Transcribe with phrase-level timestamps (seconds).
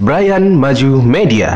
[0.00, 1.52] Brian Maju Media.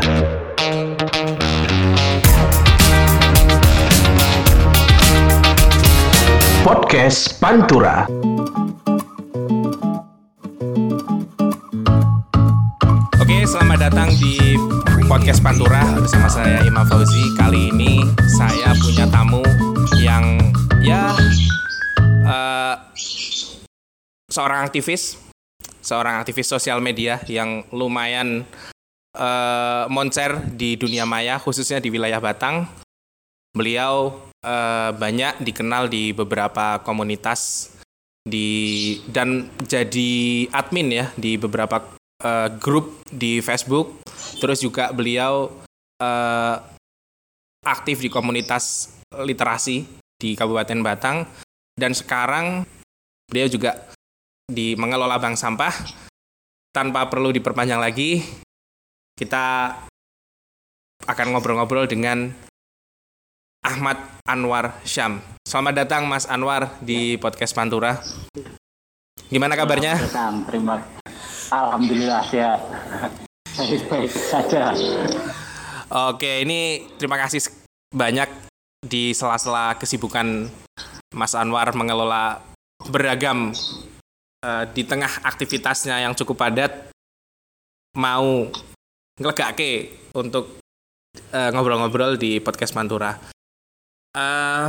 [6.61, 8.05] Podcast Pantura.
[13.17, 14.53] Oke, selamat datang di
[15.09, 17.25] podcast Pantura bersama saya Imam Fauzi.
[17.41, 19.41] Kali ini saya punya tamu
[19.97, 20.53] yang
[20.85, 21.17] ya
[22.29, 22.75] eh,
[24.29, 25.24] seorang aktivis,
[25.85, 28.41] seorang aktivis sosial media yang lumayan
[29.13, 32.65] eh, moncer di dunia maya, khususnya di wilayah Batang.
[33.53, 37.69] Beliau eh, banyak dikenal di beberapa komunitas
[38.25, 41.93] di dan jadi admin ya di beberapa
[42.25, 44.01] eh, grup di Facebook.
[44.41, 45.53] Terus juga beliau
[46.01, 46.55] eh,
[47.65, 49.85] aktif di komunitas literasi
[50.17, 51.17] di Kabupaten Batang
[51.75, 52.63] dan sekarang
[53.29, 53.94] beliau juga
[54.45, 55.73] di mengelola bank sampah.
[56.75, 58.19] Tanpa perlu diperpanjang lagi,
[59.15, 59.71] kita
[61.07, 62.35] akan ngobrol-ngobrol dengan
[63.63, 65.23] Ahmad Anwar Syam.
[65.47, 68.03] Selamat datang Mas Anwar di podcast Pantura.
[69.31, 69.97] Gimana kabarnya?
[69.97, 70.83] Datang, terima
[71.49, 72.59] Alhamdulillah sehat.
[73.55, 74.75] Baik-baik saja.
[76.11, 77.39] Oke, ini terima kasih
[77.95, 78.27] banyak
[78.83, 80.51] di sela-sela kesibukan
[81.15, 82.43] Mas Anwar mengelola
[82.91, 83.55] beragam
[84.45, 86.93] eh, di tengah aktivitasnya yang cukup padat
[87.97, 88.45] mau
[89.17, 90.61] ngelegake untuk
[91.33, 93.17] eh, ngobrol-ngobrol di podcast Mantura.
[94.13, 94.67] Eh,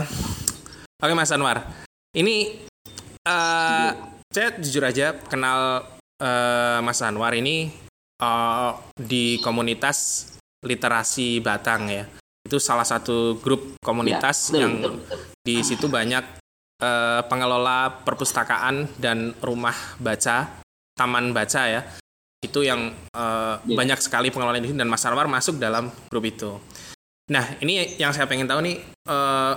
[0.97, 1.60] Oke Mas Anwar,
[2.16, 2.56] ini
[3.28, 3.91] eh,
[4.32, 5.84] saya jujur aja kenal
[6.16, 7.69] eh, Mas Anwar ini
[8.16, 10.32] eh, di komunitas
[10.64, 12.04] literasi Batang ya.
[12.47, 15.19] Itu salah satu grup komunitas Ya, betul, yang betul, betul.
[15.42, 16.24] di situ banyak
[16.78, 20.48] eh, pengelola perpustakaan dan rumah baca,
[20.92, 21.80] taman baca ya.
[22.38, 23.74] Itu yang eh, Ya.
[23.74, 26.56] banyak sekali pengelola di sini dan Mas Anwar masuk dalam grup itu.
[27.27, 29.54] Nah, ini yang saya pengen tahu nih eh,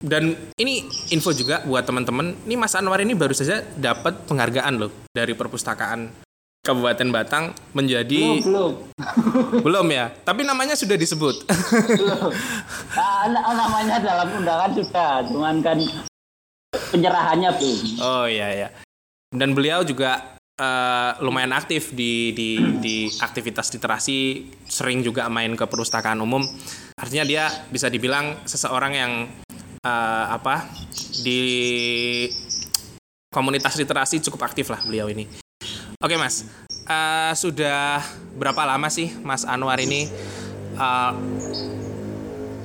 [0.00, 2.32] dan ini info juga buat teman-teman.
[2.44, 6.08] Ini Mas Anwar ini baru saja dapat penghargaan loh dari perpustakaan
[6.60, 8.72] Kabupaten Batang menjadi Belum, belum.
[9.66, 11.48] belum ya, tapi namanya sudah disebut.
[11.96, 12.30] belum.
[12.92, 15.80] Ah, na- namanya dalam undangan sudah, cuman kan
[16.70, 17.78] penyerahannya belum.
[18.02, 18.68] Oh iya ya.
[19.30, 25.64] Dan beliau juga eh, lumayan aktif di di di aktivitas literasi, sering juga main ke
[25.66, 26.42] perpustakaan umum.
[26.98, 29.12] Artinya dia bisa dibilang seseorang yang
[29.86, 30.66] eh, apa
[31.22, 31.42] di
[33.30, 35.26] komunitas literasi cukup aktif lah beliau ini.
[36.00, 36.48] Oke mas,
[36.90, 38.02] Eh, sudah
[38.34, 40.10] berapa lama sih Mas Anwar ini
[40.74, 41.12] eh,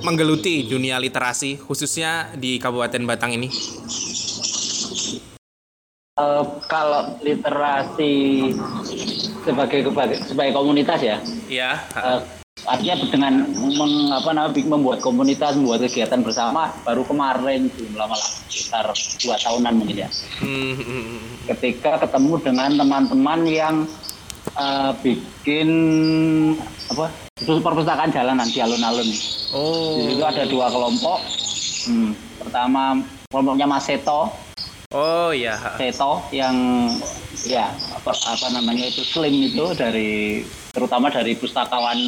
[0.04, 3.48] menggeluti dunia literasi khususnya di Kabupaten Batang ini?
[6.16, 8.12] Eh, kalau literasi
[9.44, 9.84] sebagai
[10.24, 11.76] sebagai, komunitas ya, Iya.
[11.92, 12.20] eh,
[12.64, 18.30] artinya dengan meng, apa namanya, membuat komunitas, membuat kegiatan bersama, baru kemarin belum lama lah,
[18.48, 18.88] sekitar
[19.20, 20.10] dua tahunan mungkin ya.
[20.40, 23.76] Hmm, ketika ketemu dengan teman-teman yang
[24.56, 25.68] eh, bikin
[26.96, 29.08] apa itu perpustakaan jalanan di alun-alun.
[29.52, 30.00] Oh.
[30.00, 31.20] Di situ ada dua kelompok.
[31.86, 32.98] Hmm, pertama
[33.28, 34.32] kelompoknya Mas Seto,
[34.94, 35.58] Oh iya.
[35.76, 36.54] Seto yang
[37.42, 41.98] ya apa, apa namanya itu slim itu dari terutama dari pustakawan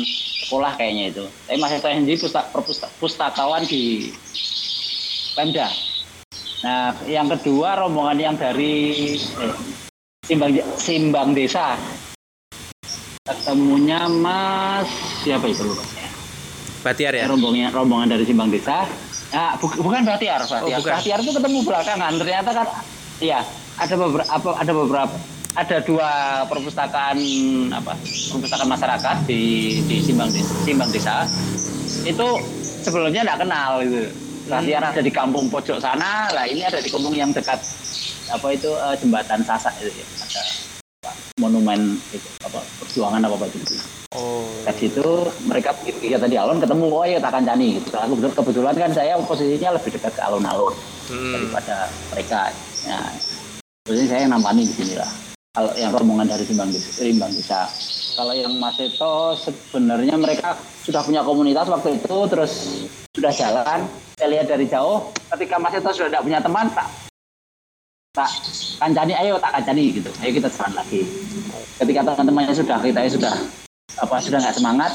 [0.47, 1.25] sekolah kayaknya itu.
[1.27, 2.47] Tapi Mas Seto sendiri pustak,
[3.03, 4.15] pustakawan di
[5.35, 5.67] Pemda.
[6.63, 9.57] Nah, yang kedua rombongan yang dari eh,
[10.23, 11.75] Simbang Simbang Desa.
[13.27, 14.89] Ketemunya Mas
[15.23, 15.83] siapa itu lupa.
[16.79, 17.27] Batiar ya?
[17.27, 18.87] Rombongan rombongan dari Simbang Desa.
[19.29, 20.41] Nah, bu- bukan Bahtiar.
[20.47, 20.93] Oh, bukan.
[20.95, 22.13] Bahtiar itu ketemu belakangan.
[22.17, 22.67] Ternyata kan
[23.21, 23.45] iya,
[23.77, 25.15] ada beberapa ada beberapa
[25.59, 26.11] ada dua
[26.49, 27.19] perpustakaan
[27.75, 27.93] apa?
[28.33, 29.43] Perpustakaan masyarakat di
[29.85, 31.27] di Simbang Desa, Simbang Desa.
[32.07, 32.41] Itu
[32.87, 34.09] sebelumnya tidak kenal gitu.
[34.49, 37.61] Bahtiar ada di kampung pojok sana, lah ini ada di kampung yang dekat
[38.33, 40.07] apa itu eh, jembatan Sasak itu ya.
[40.25, 40.41] Ada
[41.05, 43.77] apa, monumen itu apa perjuangan apa apa itu.
[44.17, 44.41] Oh.
[44.65, 45.05] Dari situ
[45.45, 47.93] mereka ya tadi alun ketemu oh ya tak kancani gitu.
[47.93, 50.73] Aku kebetulan, kebetulan kan saya posisinya lebih dekat ke alun-alun
[51.13, 51.33] Hmm.
[51.37, 52.53] daripada mereka.
[52.89, 53.01] Ya,
[53.85, 55.09] jadi saya yang nampani di sini lah.
[55.53, 57.69] Kalau yang rombongan dari Simbang Desa, Simbang Desa.
[58.17, 62.53] Kalau yang Mas Eto sebenarnya mereka sudah punya komunitas waktu itu terus
[63.13, 63.85] sudah jalan.
[64.17, 65.05] Saya lihat dari jauh
[65.37, 66.89] ketika Mas Eto sudah tidak punya teman tak
[68.17, 68.31] tak
[68.81, 70.09] kancani ayo tak kancani gitu.
[70.25, 71.05] Ayo kita jalan lagi.
[71.77, 73.35] Ketika teman-temannya sudah kita sudah
[73.97, 74.93] apa sudah nggak semangat?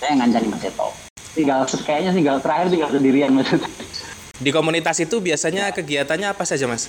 [0.00, 0.88] Saya ngancani Mas Eto.
[1.36, 3.48] Tinggal kayaknya tinggal terakhir tinggal sendirian Mas.
[4.36, 6.88] Di komunitas itu biasanya kegiatannya apa saja, Mas?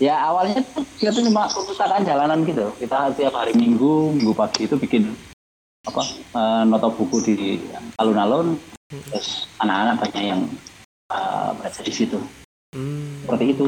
[0.00, 0.60] Ya awalnya
[0.98, 2.72] kita tuh cuma perpustakaan jalanan gitu.
[2.80, 5.14] Kita tiap hari minggu minggu pagi itu bikin
[5.86, 7.36] apa eh, noto buku di
[8.00, 8.58] alun-alun.
[8.88, 10.40] Terus anak-anak banyak yang
[11.12, 12.18] eh, baca di situ.
[12.72, 13.20] Hmm.
[13.28, 13.66] seperti itu.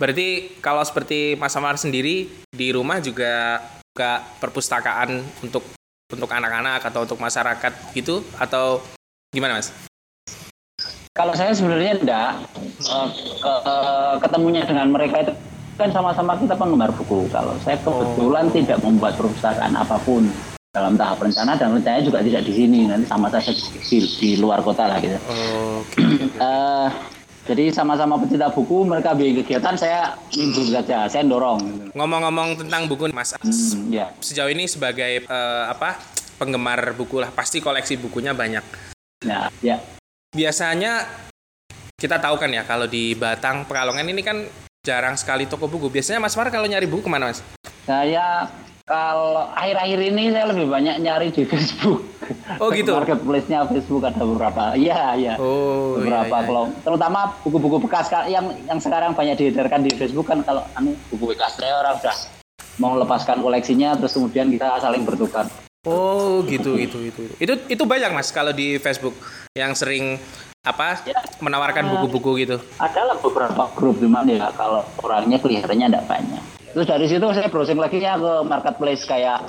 [0.00, 0.28] Berarti
[0.64, 3.60] kalau seperti Mas Amar sendiri di rumah juga
[3.92, 5.60] buka perpustakaan untuk
[6.08, 8.24] untuk anak-anak atau untuk masyarakat gitu?
[8.40, 8.80] Atau
[9.28, 9.68] gimana Mas?
[11.12, 12.32] kalau saya sebenarnya enggak.
[12.88, 15.32] Eh, ke- eh, ketemunya dengan mereka itu
[15.76, 17.28] kan sama-sama kita penggemar buku.
[17.28, 20.24] Kalau saya kebetulan tidak membuat perpustakaan apa pun
[20.72, 22.88] dalam tahap rencana dan rencananya juga tidak di sini.
[22.88, 25.20] Nanti sama saja di, di, luar kota lah gitu.
[25.28, 25.84] Oh,
[26.48, 26.88] Eh,
[27.42, 33.10] jadi sama-sama pecinta buku mereka bikin kegiatan saya minggu saja saya dorong ngomong-ngomong tentang buku
[33.10, 35.98] Mas, Hmm, ya sejauh ini sebagai eh, apa
[36.38, 38.62] penggemar buku lah pasti koleksi bukunya banyak.
[39.22, 39.78] ya ya
[40.32, 41.06] Biasanya
[41.94, 44.42] kita tahu kan ya kalau di Batang Pekalongan ini kan
[44.82, 45.86] jarang sekali toko buku.
[45.92, 47.44] Biasanya Mas Mar kalau nyari buku ke mana Mas?
[47.82, 48.48] saya
[48.84, 52.02] kalau akhir-akhir ini saya lebih banyak nyari di Facebook
[52.58, 52.94] Oh, gitu?
[52.94, 56.46] marketplace-nya Facebook ada beberapa iya iya Oh, beberapa iya, iya.
[56.46, 61.32] kalau terutama buku-buku bekas yang yang sekarang banyak diedarkan di Facebook kan kalau anu buku
[61.32, 62.16] bekas saya orang udah
[62.76, 65.46] mau lepaskan koleksinya terus kemudian kita saling bertukar
[65.82, 67.22] Oh gitu gitu gitu.
[67.36, 69.18] Itu itu banyak mas kalau di Facebook
[69.52, 70.14] yang sering
[70.62, 71.18] apa Ya.
[71.42, 72.56] menawarkan buku-buku gitu.
[72.78, 77.76] adalah beberapa grup cuman ya kalau orangnya kelihatannya tidak banyak terus dari situ saya browsing
[77.76, 79.40] lagi ya ke marketplace kayak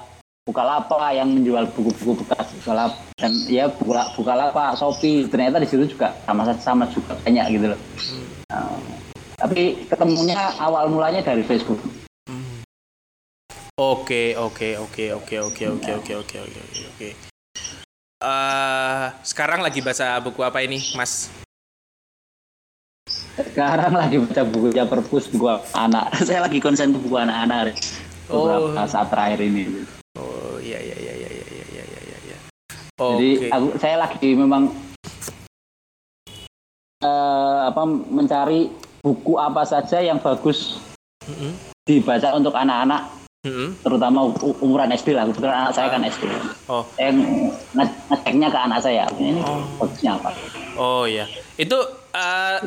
[0.43, 6.11] Bukalapak yang menjual buku-buku bekas Bukalapak dan ya Bukala- Bukalapak Shopee ternyata di situ juga
[6.27, 7.79] sama sama juga banyak gitu loh
[8.51, 8.75] Nah,
[9.39, 11.79] tapi ketemunya awal mulanya dari Facebook
[13.73, 17.09] Oke oke oke oke oke oke oke oke oke oke oke.
[18.21, 21.33] Eh, sekarang lagi baca buku apa ini mas?
[23.35, 27.73] Sekarang lagi baca bukunya perpus buku anak saya lagi konsen ke buku anak-anak
[28.23, 28.87] beberapa Oh.
[28.87, 29.83] saat terakhir ini
[30.13, 32.17] Oh iya iya iya iya iya iya iya iya.
[32.23, 32.37] iya.
[32.95, 33.47] Jadi Oke.
[33.49, 34.69] aku, saya lagi memang
[37.01, 38.69] eh, apa mencari
[39.01, 40.77] buku apa saja yang bagus
[41.23, 41.51] Mm-mm.
[41.83, 43.09] dibaca untuk anak-anak,
[43.41, 43.75] Mm-mm.
[43.81, 45.25] terutama u- umuran SD lah.
[45.25, 46.23] Kebetulan anak saya kan SD.
[46.67, 49.03] Oh Saya nge- ngeceknya ke anak saya.
[49.13, 49.41] Ini
[49.75, 50.29] bagusnya apa?
[50.75, 51.25] oh iya.
[51.55, 51.75] Itu
[52.13, 52.57] eh,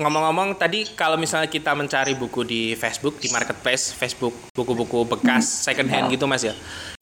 [0.00, 5.88] ngomong-ngomong tadi kalau misalnya kita mencari buku di Facebook di marketplace Facebook buku-buku bekas second
[5.92, 6.54] hand gitu mas ya.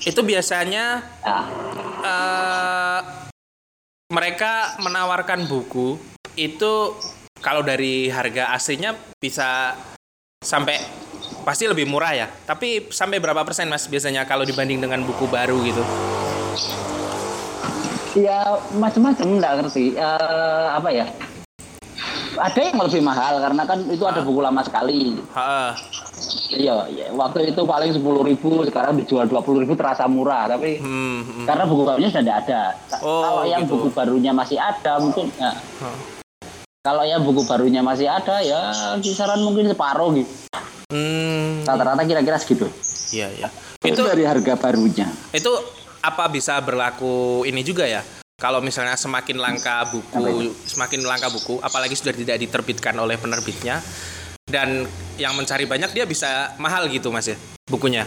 [0.03, 1.03] Itu biasanya
[2.03, 3.01] eh
[4.09, 6.01] mereka menawarkan buku
[6.35, 6.97] itu
[7.39, 9.77] kalau dari harga aslinya bisa
[10.43, 10.81] sampai
[11.47, 12.27] pasti lebih murah ya.
[12.27, 15.85] Tapi sampai berapa persen mas biasanya kalau dibanding dengan buku baru gitu?
[18.19, 19.95] ya macam-macam nggak ngerti.
[19.95, 21.07] Eh, apa ya?
[22.39, 25.19] Ada yang lebih mahal karena kan itu ada buku lama sekali.
[25.35, 25.75] Ha,
[26.49, 27.07] Iya, iya.
[27.13, 30.49] waktu itu paling sepuluh ribu, sekarang dijual dua puluh ribu terasa murah.
[30.49, 31.47] Tapi hmm, hmm.
[31.47, 32.63] karena buku barunya sudah tidak ada.
[33.05, 33.73] Oh, kalau yang gitu.
[33.77, 35.51] buku barunya masih ada mungkin ya.
[36.83, 40.33] Kalau yang buku barunya masih ada ya kisaran mungkin separuh gitu.
[40.89, 42.65] Hmm, Rata-rata kira-kira segitu.
[43.13, 43.49] iya ya.
[43.85, 45.07] Itu Itu dari harga barunya.
[45.31, 45.53] itu
[46.01, 48.01] apa bisa berlaku ini juga ya?
[48.39, 53.83] Kalau misalnya semakin langka buku, semakin langka buku, apalagi sudah tidak diterbitkan oleh penerbitnya,
[54.47, 54.87] dan
[55.19, 57.35] yang mencari banyak dia bisa mahal gitu mas ya
[57.67, 58.07] bukunya.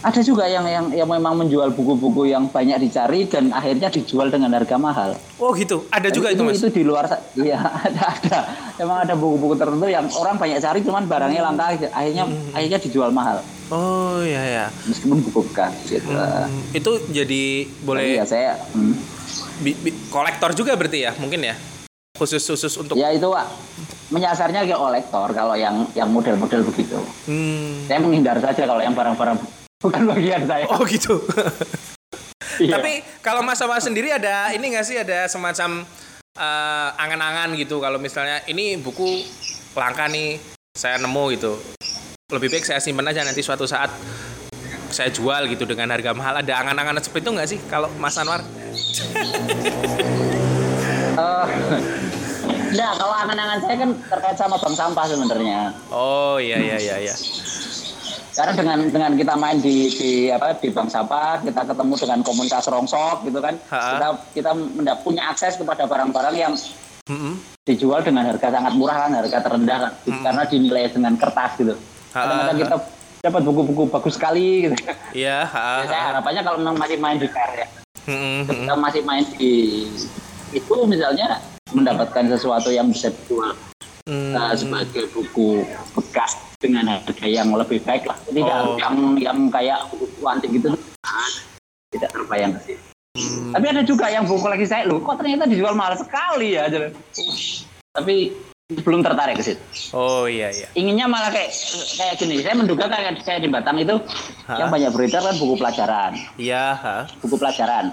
[0.00, 4.56] Ada juga yang yang yang memang menjual buku-buku yang banyak dicari dan akhirnya dijual dengan
[4.56, 5.12] harga mahal.
[5.36, 6.56] Oh gitu, ada juga itu, mas.
[6.56, 7.04] Itu di luar
[7.36, 7.60] iya
[7.92, 8.38] ada ada.
[8.80, 12.56] Memang ada buku-buku tertentu yang orang banyak cari cuman barangnya langka akhirnya Hmm.
[12.56, 14.66] akhirnya dijual mahal Oh iya ya.
[14.88, 16.10] meskipun buku bekas gitu.
[16.10, 17.42] Hmm, itu jadi
[17.86, 19.19] boleh ya saya hmm.
[19.60, 21.54] Bi- bi- kolektor juga berarti ya mungkin ya
[22.16, 23.00] khusus khusus untuk.
[23.00, 23.46] ya itu Pak,
[24.12, 27.00] menyasarnya ke kolektor kalau yang yang model-model begitu.
[27.24, 27.88] Hmm.
[27.88, 29.40] Saya menghindar saja kalau yang barang-barang
[29.80, 30.68] bukan bagian saya.
[30.68, 31.16] Oh gitu.
[32.60, 32.76] Iya.
[32.76, 35.80] Tapi kalau Mas sama sendiri ada ini nggak sih ada semacam
[36.36, 39.24] eh, angan-angan gitu kalau misalnya ini buku
[39.72, 40.36] langka nih
[40.76, 41.56] saya nemu gitu.
[42.28, 43.88] Lebih baik saya simpan aja nanti suatu saat
[44.92, 46.44] saya jual gitu dengan harga mahal.
[46.44, 48.44] Ada angan-angan seperti itu nggak sih kalau Mas Anwar?
[52.70, 55.74] Nah, kalau angan-angan saya kan terkait sama bank sampah sebenarnya.
[55.90, 57.14] Oh iya iya iya iya.
[58.30, 62.70] Karena dengan dengan kita main di di apa di bank sampah, kita ketemu dengan komunitas
[62.70, 63.58] rongsok gitu kan.
[63.68, 63.90] Ha-ha.
[63.90, 66.54] Kita kita mendap- punya akses kepada barang-barang yang
[67.10, 67.34] Mm-mm.
[67.66, 69.92] dijual dengan harga sangat murah kan, harga terendah kan.
[70.22, 71.74] Karena dinilai dengan kertas gitu.
[72.14, 72.76] Kadang-kadang kita
[73.20, 74.74] dapat buku-buku bagus sekali gitu.
[75.12, 75.42] Iya.
[75.44, 76.08] ha, Ya, saya ha.
[76.14, 77.66] harapannya kalau memang masih main di karya,
[78.08, 78.64] Mm-mm, mm-mm.
[78.64, 79.52] kita masih main di
[80.50, 83.54] itu misalnya mendapatkan sesuatu yang bisa dijual
[84.08, 84.34] Hmm.
[84.34, 85.62] uh, sebagai buku
[85.94, 88.16] bekas dengan harga yang lebih baik lah.
[88.26, 88.74] Tidak Oh.
[88.80, 90.72] yang yang kayak buku antik gitu.
[90.72, 91.30] Nah,
[91.94, 92.80] tidak terbayang situ.
[93.14, 93.54] Hmm.
[93.54, 96.66] Tapi ada juga yang buku lagi saya, loh kok ternyata dijual mahal sekali ya.
[96.66, 96.90] Jadi,
[97.90, 98.34] Tapi
[98.70, 99.62] belum tertarik ke situ.
[99.90, 100.66] Oh iya iya.
[100.78, 101.50] Inginnya malah kayak
[101.98, 102.38] kayak gini.
[102.38, 103.98] Saya menduga kayak kayak di Batang itu
[104.46, 104.58] Hah?
[104.62, 106.96] yang banyak beredar kan buku pelajaran, Iya, ha.
[107.18, 107.90] buku pelajaran.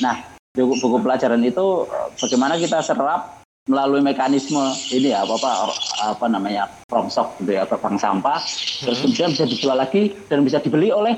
[0.00, 0.16] Nah,
[0.56, 1.84] buku, buku pelajaran itu
[2.16, 4.60] bagaimana kita serap melalui mekanisme
[4.92, 5.72] ini ya apa apa,
[6.04, 8.36] apa namanya promsok gitu ya bank sampah
[8.84, 11.16] terus kemudian bisa dijual lagi dan bisa dibeli oleh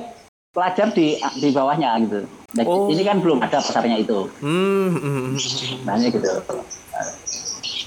[0.55, 2.23] pelajar di di bawahnya gitu.
[2.57, 2.89] Nah, Oh.
[2.89, 4.31] ini kan belum ada pasarnya itu.
[4.41, 5.77] Hmm, hmm, hmm, hmm.
[5.85, 6.31] Nah, gitu.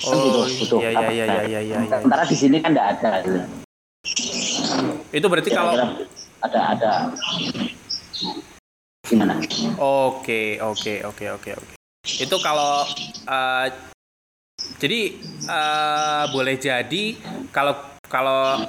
[0.09, 1.97] Kan Oh, butuh, butuh iya, iya, iya, iya, iya, iya, iya.
[2.01, 3.09] Sementara di sini kan tidak ada.
[3.21, 3.39] Gitu.
[5.13, 5.73] Itu berarti kalau
[6.39, 6.91] ada ada
[9.05, 9.33] gimana?
[9.77, 11.73] Oke, oke, oke, oke, oke.
[12.05, 12.89] Itu kalau
[13.29, 13.65] eh,
[14.81, 14.99] jadi
[15.45, 17.03] eh, boleh jadi
[17.53, 17.77] kalau
[18.09, 18.65] kalau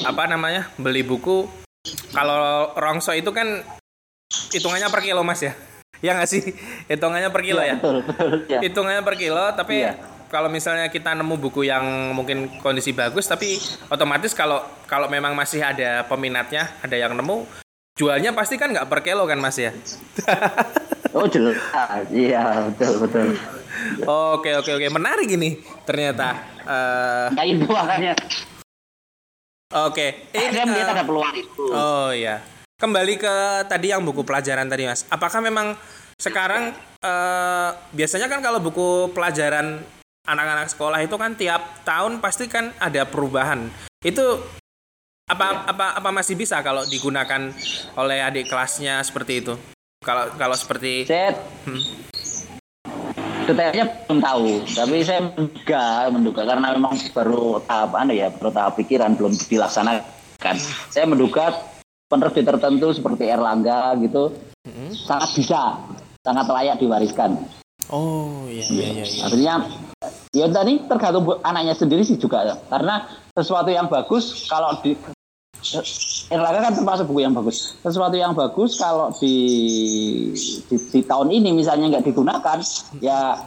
[0.00, 1.44] apa namanya beli buku
[2.16, 3.60] kalau rongso itu kan
[4.48, 5.52] hitungannya per kilo mas ya
[6.00, 6.40] ya nggak sih
[6.88, 8.60] hitungannya per kilo ya Betul betul ya.
[8.64, 9.92] hitungannya per kilo tapi Iya.
[10.34, 13.54] Kalau misalnya kita nemu buku yang mungkin kondisi bagus tapi
[13.86, 14.58] otomatis kalau
[14.90, 17.46] kalau memang masih ada peminatnya ada yang nemu
[17.94, 19.70] jualnya pasti kan nggak per kilo kan mas ya?
[21.14, 21.54] Oh jelas,
[22.10, 23.38] iya betul betul.
[24.02, 24.86] oke oke oke.
[24.90, 26.34] Menarik ini ternyata.
[27.30, 28.18] Nah itu makanya.
[29.86, 31.64] Oke ini saya melihat eh, ada peluang itu.
[31.70, 32.42] oh ya
[32.82, 33.34] kembali ke
[33.70, 35.06] tadi yang buku pelajaran tadi mas.
[35.06, 35.78] Apakah memang
[36.18, 39.86] sekarang eh, biasanya kan kalau buku pelajaran
[40.24, 43.68] anak-anak sekolah itu kan tiap tahun pasti kan ada perubahan
[44.00, 44.40] itu
[45.24, 47.52] apa apa apa masih bisa kalau digunakan
[47.96, 49.54] oleh adik kelasnya seperti itu
[50.00, 51.32] kalau kalau seperti Saya
[51.64, 51.80] Hmm.
[53.44, 58.80] detailnya belum tahu, tapi saya menduga, menduga karena memang baru tahap anu ya, baru tahap
[58.80, 60.56] pikiran belum dilaksanakan.
[60.88, 61.52] Saya menduga
[62.08, 64.32] penerbit tertentu seperti Erlangga gitu
[64.64, 64.88] Hmm.
[64.96, 65.76] sangat bisa,
[66.24, 67.36] sangat layak diwariskan.
[67.92, 69.22] oh iya iya iya, iya.
[69.28, 69.54] Artinya
[70.34, 72.42] Ya tadi tergantung anaknya sendiri sih juga.
[72.42, 72.54] Ya.
[72.66, 73.06] Karena
[73.38, 75.84] sesuatu yang bagus kalau di eh,
[76.34, 77.78] Erlangga kan termasuk buku yang bagus.
[77.80, 79.36] Sesuatu yang bagus kalau di
[80.66, 82.58] di, di tahun ini misalnya nggak digunakan,
[82.98, 83.38] ya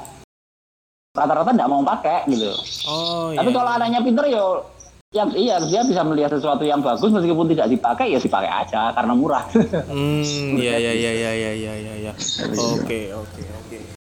[1.11, 2.55] rata-rata nggak mau pakai gitu.
[2.87, 3.77] Oh, Tapi iya, kalau iya.
[3.83, 4.43] anaknya pinter ya
[5.15, 9.13] yang iya dia bisa melihat sesuatu yang bagus meskipun tidak dipakai ya dipakai aja karena
[9.15, 9.43] murah.
[9.89, 12.13] hmm, ya ya ya ya ya ya ya.
[12.75, 13.96] Oke oke oke.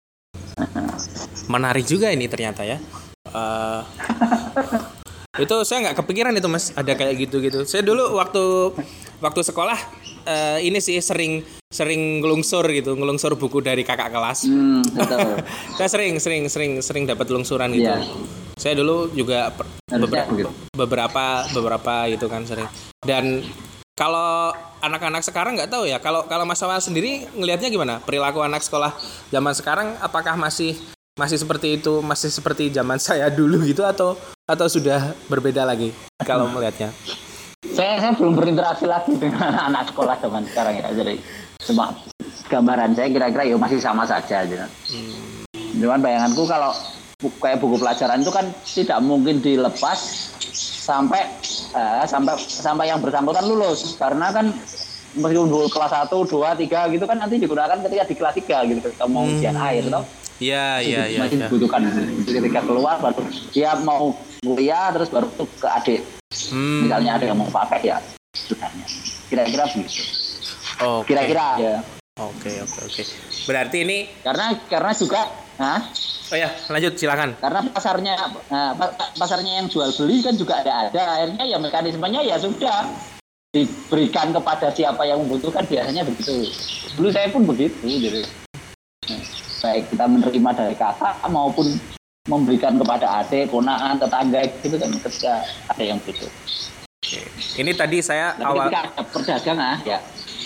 [1.47, 2.81] Menarik juga ini ternyata ya.
[3.31, 3.81] Eh,
[5.45, 7.63] itu saya nggak kepikiran itu mas ada kayak gitu gitu.
[7.69, 8.73] Saya dulu waktu
[9.21, 9.79] waktu sekolah
[10.27, 14.49] eh, ini sih sering sering ngelungsur gitu, ngelungsur buku dari kakak kelas.
[14.49, 15.45] hmm, betul.
[15.77, 17.87] Saya sering sering sering sering dapat lungsuran gitu.
[17.87, 18.01] Iya.
[18.57, 19.53] Saya dulu juga
[19.93, 22.67] beberapa beberapa beberapa gitu kan sering.
[23.05, 23.45] Dan
[23.97, 24.53] kalau
[24.85, 25.97] anak-anak sekarang nggak tahu ya.
[25.99, 27.95] Kalau kalau Mas Awal sendiri ngelihatnya gimana?
[28.05, 28.93] Perilaku anak sekolah
[29.33, 30.77] zaman sekarang apakah masih
[31.17, 34.15] masih seperti itu, masih seperti zaman saya dulu gitu atau
[34.47, 35.91] atau sudah berbeda lagi
[36.23, 36.93] kalau melihatnya?
[37.77, 41.15] saya saya belum berinteraksi lagi dengan anak sekolah zaman sekarang ya jadi
[41.67, 41.93] cuma
[42.47, 44.65] gambaran saya kira-kira ya masih sama saja gitu.
[45.83, 46.71] cuman bayanganku kalau
[47.21, 50.31] kayak buku pelajaran itu kan tidak mungkin dilepas
[50.87, 51.23] sampai
[51.75, 53.99] eh, sampai sampai yang bersangkutan lulus.
[53.99, 54.55] Karena kan
[55.19, 58.81] meskipun dulu kelas 1, 2, 3 gitu kan nanti digunakan ketika di kelas 3 gitu
[58.87, 60.05] ketika mau ujian akhir toh.
[60.37, 61.19] Iya, iya, iya.
[61.25, 61.49] masih iya.
[61.49, 61.81] dibutuhkan.
[62.23, 64.15] Ketika keluar baru dia mau
[64.45, 66.01] kuliah terus baru tuh ke adik.
[66.53, 67.97] Hmm, misalnya ada yang mau pakai ya
[68.37, 68.85] sudahnya
[69.33, 70.03] kira-kira begitu.
[70.85, 71.09] Oke.
[71.13, 71.77] kira-kira ya.
[72.17, 73.03] Oke, oke, oke.
[73.45, 75.29] Berarti ini karena karena juga
[75.61, 75.81] nah,
[76.27, 77.39] Oh ya, lanjut silakan.
[77.39, 78.15] karena pasarnya
[78.51, 81.03] nah, pa- pa- pasarnya yang jual beli kan juga ada ada.
[81.23, 82.83] Akhirnya ya mekanismenya ya sudah.
[83.55, 86.51] Diberikan kepada siapa yang membutuhkan biasanya begitu.
[86.99, 88.21] Dulu saya pun begitu jadi
[89.07, 89.23] Nah,
[89.63, 91.79] baik kita menerima dari kakak maupun
[92.27, 95.35] memberikan kepada adik ponaan tetangga gitu kan ketika
[95.71, 96.27] ada yang butuh.
[97.07, 97.23] Oke.
[97.63, 98.83] Ini tadi saya tapi awal ada
[99.63, 99.99] ah ya.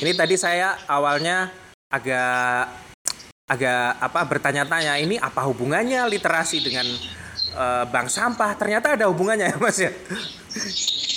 [0.04, 1.48] Ini tadi saya awalnya
[1.88, 2.89] agak
[3.50, 6.86] agak apa bertanya-tanya ini apa hubungannya literasi dengan
[7.50, 8.54] eh, bank sampah?
[8.54, 9.90] Ternyata ada hubungannya ya, Mas ya.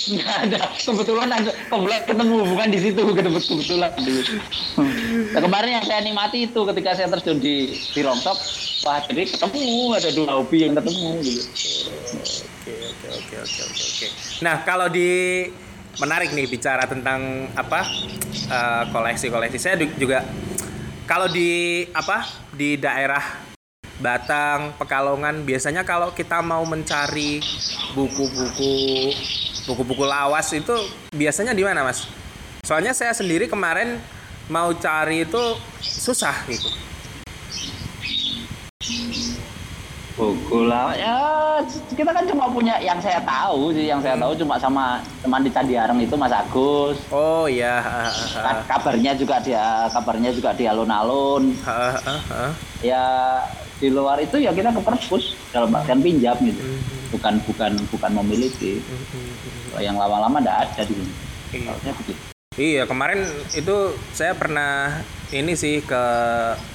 [0.04, 0.58] Nggak ada.
[0.76, 3.90] Kebetulan ada kebetulan ketemu bukan di situ ketemu- kebetulan.
[5.32, 8.38] Nah, kemarin yang saya nikmati itu ketika saya terjun di di Rongsok,
[8.84, 9.64] wah jadi ketemu
[9.96, 11.42] ada dua hobi yang ketemu gitu.
[12.64, 14.06] Oke, oke, oke, oke, oke, oke.
[14.44, 15.08] Nah, kalau di
[15.96, 17.86] menarik nih bicara tentang apa
[18.50, 19.56] eh, koleksi-koleksi.
[19.56, 20.20] Saya du- juga
[21.04, 22.24] kalau di apa
[22.56, 23.22] di daerah
[23.94, 27.38] Batang, Pekalongan biasanya kalau kita mau mencari
[27.94, 29.14] buku-buku
[29.70, 30.74] buku-buku lawas itu
[31.14, 32.10] biasanya di mana mas?
[32.66, 34.02] Soalnya saya sendiri kemarin
[34.50, 35.42] mau cari itu
[35.78, 36.68] susah gitu.
[40.14, 40.94] Buku lah.
[40.94, 41.18] Ya
[41.94, 45.50] kita kan cuma punya yang saya tahu sih yang saya tahu cuma sama teman di
[45.50, 46.98] Candiareng itu Mas Agus.
[47.10, 47.82] Oh iya.
[48.34, 51.54] Ka- kabarnya juga dia kabarnya juga di alun-alun.
[52.82, 53.04] Ya
[53.82, 56.62] di luar itu ya kita ke perpus dalam artian pinjam gitu.
[57.10, 58.78] Bukan bukan bukan memiliki.
[59.70, 61.14] Kalau yang lama-lama enggak ada di sini.
[61.54, 61.70] Iya.
[61.70, 62.22] Harusnya begitu.
[62.54, 63.26] Iya kemarin
[63.58, 63.76] itu
[64.14, 65.02] saya pernah
[65.34, 66.02] ini sih ke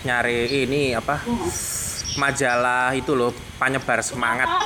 [0.03, 1.24] nyari ini apa
[2.20, 4.48] majalah itu loh penyebar semangat.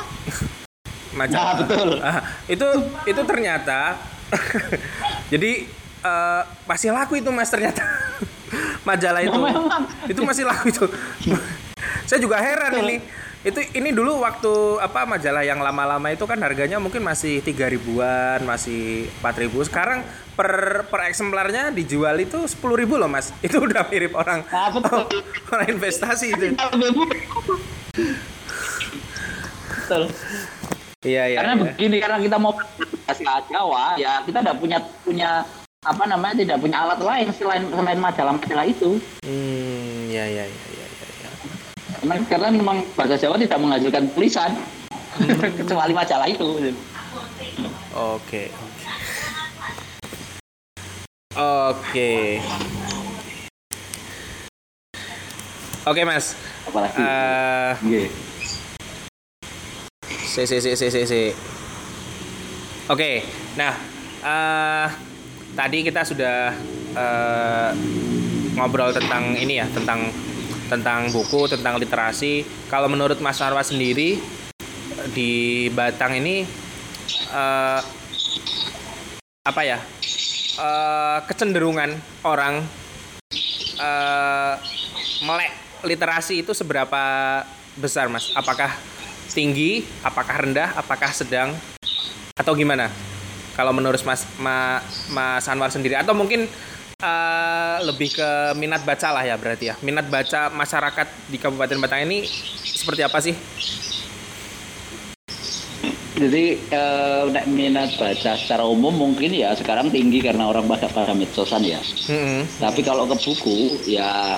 [1.14, 1.90] Majalah Nah, betul.
[2.10, 2.20] Ah,
[2.50, 2.68] itu
[3.06, 4.02] itu ternyata
[5.34, 5.70] jadi
[6.02, 7.86] eh, masih laku itu mas ternyata.
[8.82, 9.40] Majalah itu.
[10.10, 10.86] Itu masih laku itu.
[12.10, 12.98] Saya juga heran ini
[13.44, 18.40] itu ini dulu waktu apa majalah yang lama-lama itu kan harganya mungkin masih tiga ribuan
[18.48, 20.00] masih empat ribu sekarang
[20.40, 25.04] per per eksemplarnya dijual itu sepuluh ribu loh mas itu udah mirip orang Nah, betul.
[25.52, 26.56] orang investasi itu
[29.76, 30.04] betul
[31.04, 31.64] iya iya karena iya.
[31.68, 32.56] begini karena kita mau
[33.04, 35.44] bahasa Jawa ya kita tidak punya punya
[35.84, 40.48] apa namanya tidak punya alat lain selain selain majalah-majalah itu hmm ya ya ya ya
[40.48, 40.73] ya, ya.
[42.04, 44.52] Karena, karena memang bahasa Jawa tidak menghasilkan tulisan
[45.64, 46.76] kecuali majalah itu
[47.96, 48.52] Oke.
[51.38, 52.44] Oke.
[55.88, 56.36] Oke, Mas.
[56.68, 58.04] apalagi Eh, Iya.
[60.28, 61.22] si si si si si si.
[62.90, 63.24] Oke.
[63.56, 63.74] Nah,
[64.26, 64.88] eh
[65.54, 66.52] tadi kita sudah
[66.98, 67.70] eh,
[68.58, 70.10] ngobrol tentang ini ya, tentang
[70.68, 72.44] tentang buku, tentang literasi.
[72.68, 74.20] Kalau menurut Mas Narwa sendiri
[75.12, 76.46] di Batang ini
[77.34, 77.82] eh
[79.44, 79.80] apa ya?
[80.54, 82.64] eh, kecenderungan orang
[83.76, 84.54] eh,
[85.26, 85.52] melek
[85.84, 87.04] literasi itu seberapa
[87.76, 88.32] besar, Mas?
[88.38, 88.72] Apakah
[89.34, 91.52] tinggi, apakah rendah, apakah sedang,
[92.38, 92.88] atau gimana?
[93.54, 96.48] Kalau menurut Mas Ma- Mas Anwar sendiri, atau mungkin
[97.00, 98.30] eh, lebih ke
[98.60, 99.76] minat baca lah ya berarti ya.
[99.82, 102.28] Minat baca masyarakat di Kabupaten Batang ini
[102.62, 103.36] seperti apa sih?
[106.14, 106.70] Jadi
[107.34, 111.82] nek minat baca secara umum mungkin ya sekarang tinggi karena orang pada pada medsosan ya.
[112.06, 112.46] Mm-mm.
[112.62, 114.38] Tapi kalau ke buku ya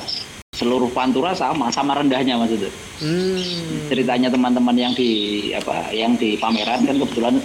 [0.56, 2.72] seluruh pantura sama sama rendahnya mas itu.
[3.04, 3.92] Hmm.
[3.92, 7.36] Ceritanya teman-teman yang di apa yang di pameran kan kebetulan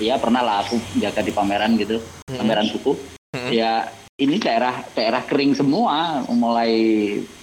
[0.00, 2.00] ya pernah lah aku jaga di pameran gitu
[2.32, 2.96] pameran buku.
[3.52, 6.72] Ya ini daerah daerah kering semua mulai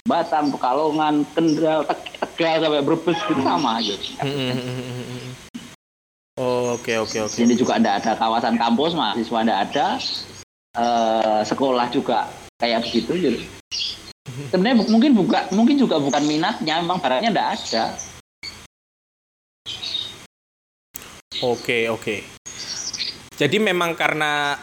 [0.08, 4.08] Batam, Pekalongan, Kendal, Teg- Tegal sampai Brebes gitu sama gitu.
[6.40, 7.38] Oke oke oke.
[7.44, 9.86] Ini juga tidak ada kawasan kampus, mahasiswa tidak ada.
[10.72, 13.12] Eh, sekolah juga kayak begitu.
[13.20, 13.44] Jadi.
[14.48, 17.84] Sebenarnya bu- mungkin buka, mungkin juga bukan minatnya, memang barangnya tidak ada.
[21.44, 22.24] Oke oke.
[23.36, 24.56] Jadi memang karena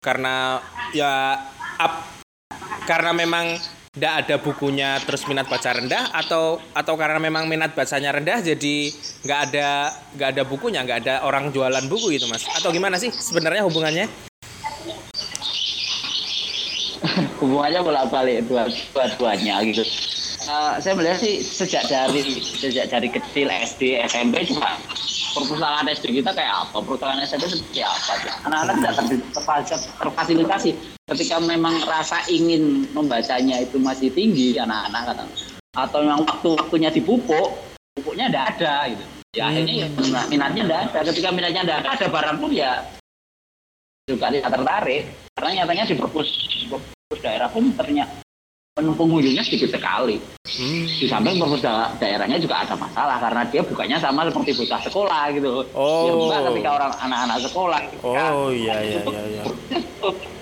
[0.00, 0.64] karena
[0.96, 1.36] ya
[1.76, 2.24] up,
[2.88, 3.52] karena memang
[3.92, 8.76] tidak ada bukunya terus minat baca rendah atau atau karena memang minat bacanya rendah jadi
[9.28, 13.12] nggak ada nggak ada bukunya nggak ada orang jualan buku itu mas atau gimana sih
[13.12, 14.08] sebenarnya hubungannya?
[17.40, 19.80] Hubungannya bolak-balik dua, dua-duanya gitu.
[20.44, 24.76] Eh, saya melihat sih sejak dari sejak dari kecil SD, SMP cuma
[25.30, 28.12] perpustakaan SD kita kayak apa, perpustakaan SMP seperti apa.
[28.46, 30.70] Anak-anak tidak ter- terfasil- terfasilitasi.
[31.10, 35.24] Ketika memang rasa ingin membacanya itu masih tinggi anak-anak kata
[35.70, 37.54] atau memang waktu-waktunya dipupuk,
[37.94, 39.04] pupuknya tidak ada gitu.
[39.30, 40.98] Ya akhirnya ya minat- minatnya tidak ada.
[41.14, 42.82] Ketika minatnya tidak ada, ada barang pun ya
[44.10, 45.02] juga tidak tertarik
[45.38, 46.28] karena nyatanya di perpus,
[46.66, 48.26] perpus daerah pun ternyata
[48.82, 50.16] pengunjungnya sedikit sekali.
[51.00, 55.22] Di samping perpus da- daerahnya juga ada masalah karena dia bukannya sama seperti bocah sekolah
[55.36, 55.50] gitu.
[55.72, 56.04] Oh.
[56.08, 57.80] Ya buka ketika orang anak-anak sekolah.
[58.00, 59.22] Oh iya iya iya.
[59.28, 59.44] iya.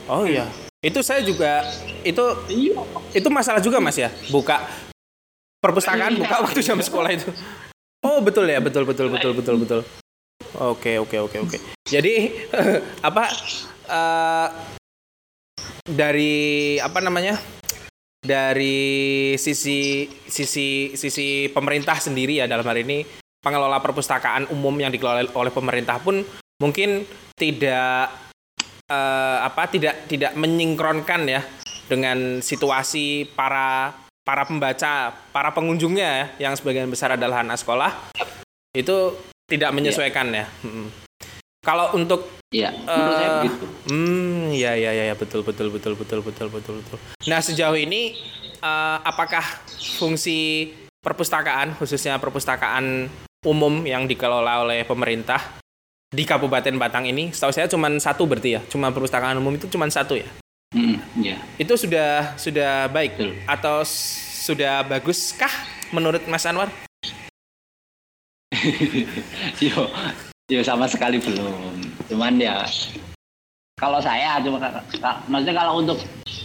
[0.09, 0.49] Oh iya.
[0.81, 1.67] Itu saya juga
[2.01, 2.81] itu Iya.
[3.13, 4.63] itu masalah juga mas ya buka
[5.59, 7.29] perpustakaan buka waktu jam sekolah itu
[8.01, 9.81] oh betul ya betul betul betul betul betul
[10.55, 12.31] oke oke oke oke jadi
[13.09, 13.25] apa
[13.91, 14.49] eh,
[15.89, 16.35] dari
[16.79, 17.35] apa namanya
[18.19, 23.07] dari sisi sisi sisi pemerintah sendiri ya dalam hal ini
[23.39, 26.27] pengelola perpustakaan umum yang dikelola oleh pemerintah pun
[26.59, 27.07] mungkin
[27.39, 28.11] tidak
[28.91, 31.41] eh, apa tidak tidak menyingkronkan ya
[31.89, 33.95] dengan situasi para
[34.29, 38.13] para pembaca, para pengunjungnya ya, yang sebagian besar adalah anak sekolah
[38.77, 39.17] itu
[39.49, 40.45] tidak menyesuaikan ya.
[40.61, 41.08] Mm.
[41.69, 43.65] Kalau untuk Iya, menurut saya Eh, begitu.
[43.93, 46.97] Hmm, ya ya ya ya, betul betul betul betul betul betul betul.
[47.29, 48.17] Nah sejauh ini
[48.57, 49.45] eh, apakah
[50.01, 53.13] fungsi perpustakaan khususnya perpustakaan
[53.45, 55.61] umum yang dikelola oleh pemerintah
[56.09, 59.85] di Kabupaten Batang ini, setahu saya cuma satu berarti ya, cuma perpustakaan umum itu cuma
[59.93, 60.25] satu ya.
[60.73, 61.37] Mm, Iya.
[61.61, 63.37] Itu sudah sudah baik Betul.
[63.45, 63.85] atau
[64.49, 65.53] sudah baguskah
[65.93, 66.73] menurut Mas Anwar?
[69.61, 69.93] yo,
[70.49, 71.77] yo sama sekali belum.
[72.09, 72.65] Cuman ya
[73.77, 74.59] kalau saya cuma
[75.29, 75.99] maksudnya kalau untuk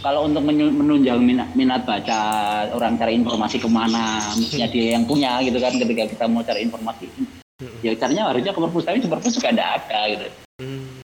[0.04, 2.20] kalau untuk menunjang minat, minat baca
[2.76, 6.68] orang cari informasi ke mana mestinya dia yang punya gitu kan ketika kita mau cari
[6.68, 7.08] informasi
[7.80, 11.02] ya caranya harusnya ke perpustakaan perpus juga ada ada gitu Hmm.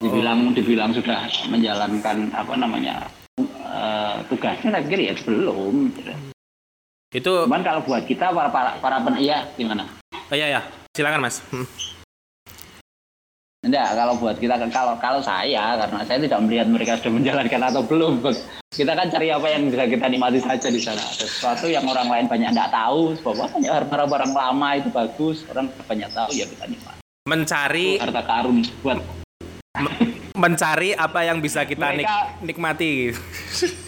[0.00, 3.04] dibilang dibilang sudah menjalankan apa namanya
[3.36, 6.12] eh, tugasnya saya pikir ya belum gitu.
[7.12, 9.84] Itu cuman kalau buat kita para para, para pen iya gimana
[10.32, 10.60] oh, ya ya,
[10.94, 11.42] silakan Mas.
[13.64, 17.82] Enggak, kalau buat kita kalau kalau saya karena saya tidak melihat mereka sudah menjalankan atau
[17.82, 18.20] belum.
[18.70, 21.00] Kita kan cari apa yang bisa kita nikmati saja di sana.
[21.00, 26.10] Sesuatu yang orang lain banyak tidak tahu, bahwa banyak barang-barang lama itu bagus, orang banyak
[26.12, 27.00] tahu ya kita nikmati.
[27.24, 28.98] Mencari Harta karun buat
[30.34, 32.92] mencari apa yang bisa kita nik- Mereka- nikmati.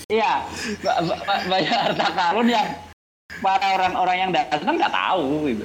[0.09, 0.41] iya
[0.81, 2.67] ba- ba- ba- banyak harta karun yang
[3.43, 5.65] para orang-orang yang datang nggak tahu gitu.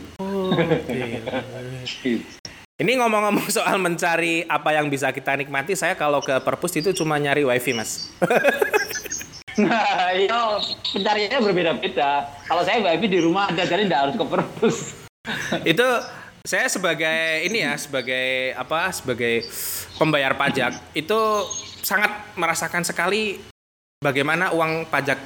[2.82, 7.22] Ini ngomong-ngomong soal mencari apa yang bisa kita nikmati, saya kalau ke perpus itu cuma
[7.22, 8.10] nyari wifi, Mas.
[9.60, 10.40] Nah, itu
[10.96, 12.24] pencariannya berbeda-beda.
[12.48, 14.78] Kalau saya wifi di rumah ada jadi tidak harus ke perpus.
[15.62, 15.88] itu
[16.48, 18.90] saya sebagai ini ya, sebagai apa?
[18.90, 19.46] Sebagai
[20.00, 21.20] pembayar pajak itu
[21.86, 23.38] sangat merasakan sekali
[24.02, 25.20] bagaimana uang pajak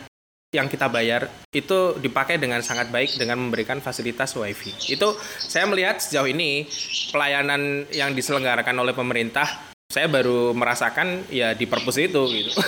[0.56, 4.72] yang kita bayar itu dipakai dengan sangat baik dengan memberikan fasilitas wifi.
[4.88, 6.64] Itu saya melihat sejauh ini
[7.12, 12.52] pelayanan yang diselenggarakan oleh pemerintah saya baru merasakan ya di perpus itu gitu.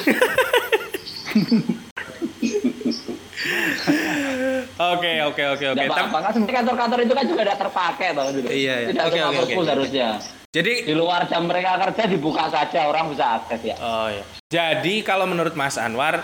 [4.78, 5.86] Oke oke oke oke.
[5.89, 8.45] Kan kantor-kantor itu kan juga tidak terpakai tau gitu.
[8.45, 8.88] Iya, iya.
[8.93, 9.73] Tidak oke, perpus oke.
[9.73, 10.08] harusnya.
[10.54, 13.76] Jadi Di luar jam mereka kerja dibuka saja orang bisa akses ya.
[13.82, 14.21] Oh ya.
[14.47, 16.21] Jadi kalau menurut Mas Anwar,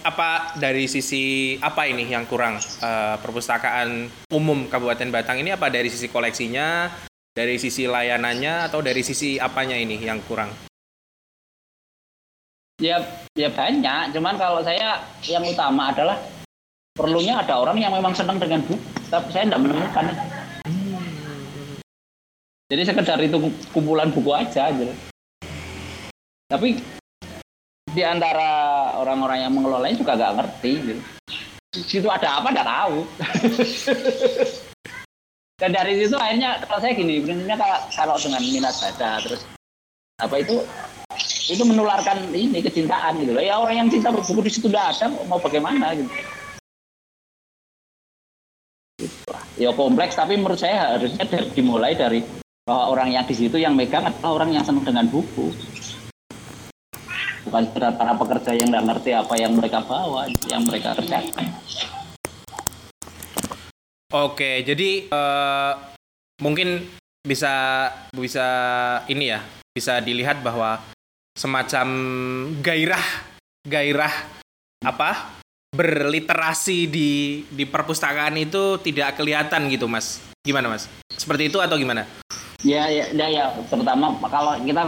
[0.00, 5.92] apa dari sisi apa ini yang kurang Eh, perpustakaan umum Kabupaten Batang ini apa dari
[5.92, 6.88] sisi koleksinya,
[7.36, 10.48] dari sisi layanannya atau dari sisi apanya ini yang kurang?
[12.78, 13.02] Ya,
[13.34, 14.14] ya banyak.
[14.14, 16.16] Cuman kalau saya yang utama adalah
[16.94, 18.78] perlunya ada orang yang memang senang dengan buku.
[19.10, 20.04] Tapi saya tidak menemukan.
[22.70, 23.36] Jadi sekedar itu
[23.74, 24.94] kumpulan buku aja gitu.
[26.46, 26.78] Tapi
[27.92, 28.48] di antara
[28.98, 31.02] orang-orang yang mengelolanya juga nggak ngerti gitu.
[31.78, 33.04] Situ ada apa nggak tahu.
[35.58, 39.42] Dan dari situ akhirnya kalau saya gini, prinsipnya kalau, kalau dengan minat baca terus
[40.18, 40.62] apa itu
[41.50, 43.42] itu menularkan ini kecintaan gitu loh.
[43.42, 46.10] Ya orang yang cinta buku di situ udah ada mau bagaimana gitu.
[49.58, 52.22] Ya kompleks tapi menurut saya harusnya dimulai dari
[52.62, 55.50] bahwa orang yang di situ yang megang adalah orang yang senang dengan buku.
[57.46, 61.46] Bukan sekedar para pekerja yang nggak ngerti apa yang mereka bawa, yang mereka kerjakan.
[64.08, 65.72] Oke, jadi eh,
[66.40, 66.88] mungkin
[67.20, 68.46] bisa bisa
[69.06, 69.44] ini ya,
[69.76, 70.80] bisa dilihat bahwa
[71.36, 71.88] semacam
[72.64, 73.04] gairah
[73.68, 74.14] gairah
[74.80, 75.38] apa
[75.76, 77.10] berliterasi di
[77.52, 80.24] di perpustakaan itu tidak kelihatan gitu, Mas.
[80.40, 80.88] Gimana, Mas?
[81.12, 82.08] Seperti itu atau gimana?
[82.64, 84.82] Ya, ya, ya, ya, terutama kalau kita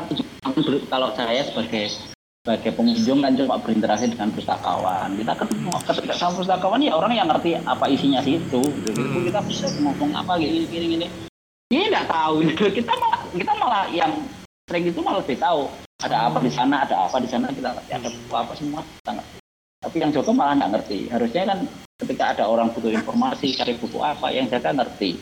[0.90, 2.09] kalau saya sebagai
[2.40, 5.12] sebagai pengunjung kan cuma berinteraksi dengan pustakawan.
[5.12, 8.64] Kita ketemu ketika sama pustakawan ya orang yang ngerti apa isinya situ.
[8.64, 8.96] Gitu.
[8.96, 9.28] Hmm.
[9.28, 11.06] Kita bisa ngomong apa gini gini gini.
[11.68, 12.40] Ini nggak tahu.
[12.48, 12.64] Gitu.
[12.80, 14.12] Kita malah kita malah yang
[14.66, 15.68] sering itu malah lebih tahu
[16.00, 19.12] ada apa di sana, ada apa di sana kita ngerti, ada buku apa semua kita
[19.20, 19.36] ngerti.
[19.80, 20.98] Tapi yang Joko malah nggak ngerti.
[21.12, 21.58] Harusnya kan
[22.00, 25.20] ketika ada orang butuh informasi cari buku apa yang jaga ngerti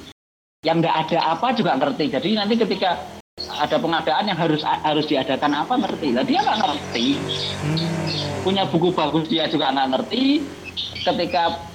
[0.62, 2.04] yang nggak ada apa juga ngerti.
[2.14, 2.94] Jadi nanti ketika
[3.46, 6.08] ada pengadaan yang harus harus diadakan apa ngerti.
[6.14, 7.06] Lah dia nggak ngerti.
[8.42, 10.42] Punya buku bagus dia juga nggak ngerti.
[11.06, 11.70] Ketika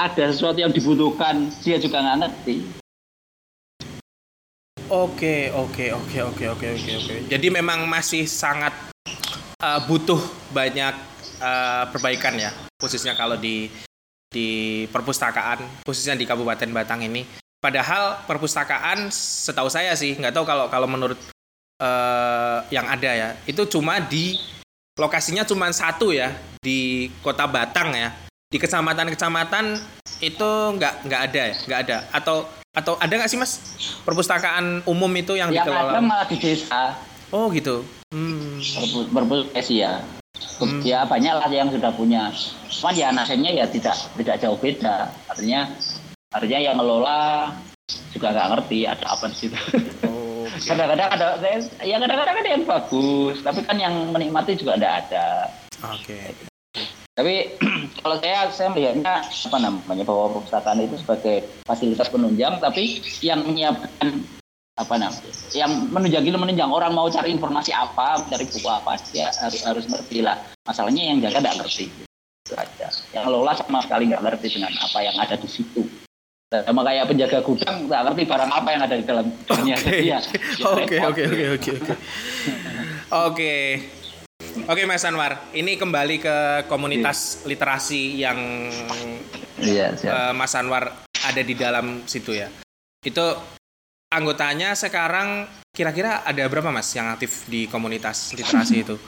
[0.00, 2.56] ada sesuatu yang dibutuhkan dia juga nggak ngerti.
[4.92, 7.14] Oke, oke, oke, oke, oke, oke, oke.
[7.32, 8.76] Jadi memang masih sangat
[9.64, 10.20] uh, butuh
[10.52, 10.92] banyak
[11.40, 13.72] uh, perbaikan ya, khususnya kalau di
[14.28, 17.24] di perpustakaan, khususnya di Kabupaten Batang ini.
[17.62, 21.14] Padahal perpustakaan, setahu saya sih, nggak tahu kalau kalau menurut
[21.78, 24.34] uh, yang ada ya, itu cuma di
[24.98, 28.10] lokasinya cuma satu ya di Kota Batang ya.
[28.50, 29.78] Di kecamatan-kecamatan
[30.18, 31.96] itu nggak nggak ada ya, nggak ada.
[32.10, 33.62] Atau atau ada nggak sih mas
[34.02, 35.92] perpustakaan umum itu yang Yang dikelola?
[35.92, 36.98] ada malah di desa
[37.30, 37.86] Oh gitu.
[38.12, 38.58] Hmm.
[38.60, 40.02] perpu- perpustasi ya.
[40.84, 42.28] Ya banyak lah yang sudah punya.
[42.68, 45.08] Cuman ya nasibnya ya tidak tidak jauh beda.
[45.30, 45.70] Artinya
[46.32, 47.52] artinya yang ngelola
[48.12, 49.56] juga nggak ngerti ada apa di situ.
[50.08, 50.44] Oh.
[50.68, 51.26] kadang-kadang ada
[51.80, 55.26] ya kadang-kadang ada yang bagus, tapi kan yang menikmati juga tidak ada.
[55.92, 56.32] Oke.
[57.12, 57.60] Tapi
[58.00, 64.24] kalau saya saya melihatnya apa namanya bahwa perpustakaan itu sebagai fasilitas penunjang, tapi yang menyiapkan
[64.80, 69.28] apa namanya, yang menunjang itu menunjang orang mau cari informasi apa, cari buku apa, ya
[69.44, 70.40] harus harus ngerti lah.
[70.64, 71.84] Masalahnya yang jaga tidak ngerti,
[72.48, 72.88] itu aja.
[73.12, 75.84] Yang lola sama sekali nggak ngerti dengan apa yang ada di situ.
[76.60, 79.76] Sama kayak penjaga gudang nggak ngerti barang apa yang ada di dalam gudangnya.
[79.80, 79.86] Oke.
[79.88, 81.94] Jadi ya, ya Oke oke oke oke oke.
[83.08, 83.54] Oke.
[84.62, 86.36] Oke Mas Anwar, ini kembali ke
[86.68, 88.68] komunitas literasi yang
[89.56, 90.12] Iya, siap.
[90.12, 92.50] eh, Mas Anwar ada di dalam situ ya.
[93.00, 93.22] Itu
[94.10, 99.00] anggotanya sekarang kira-kira ada berapa Mas yang aktif di komunitas literasi itu?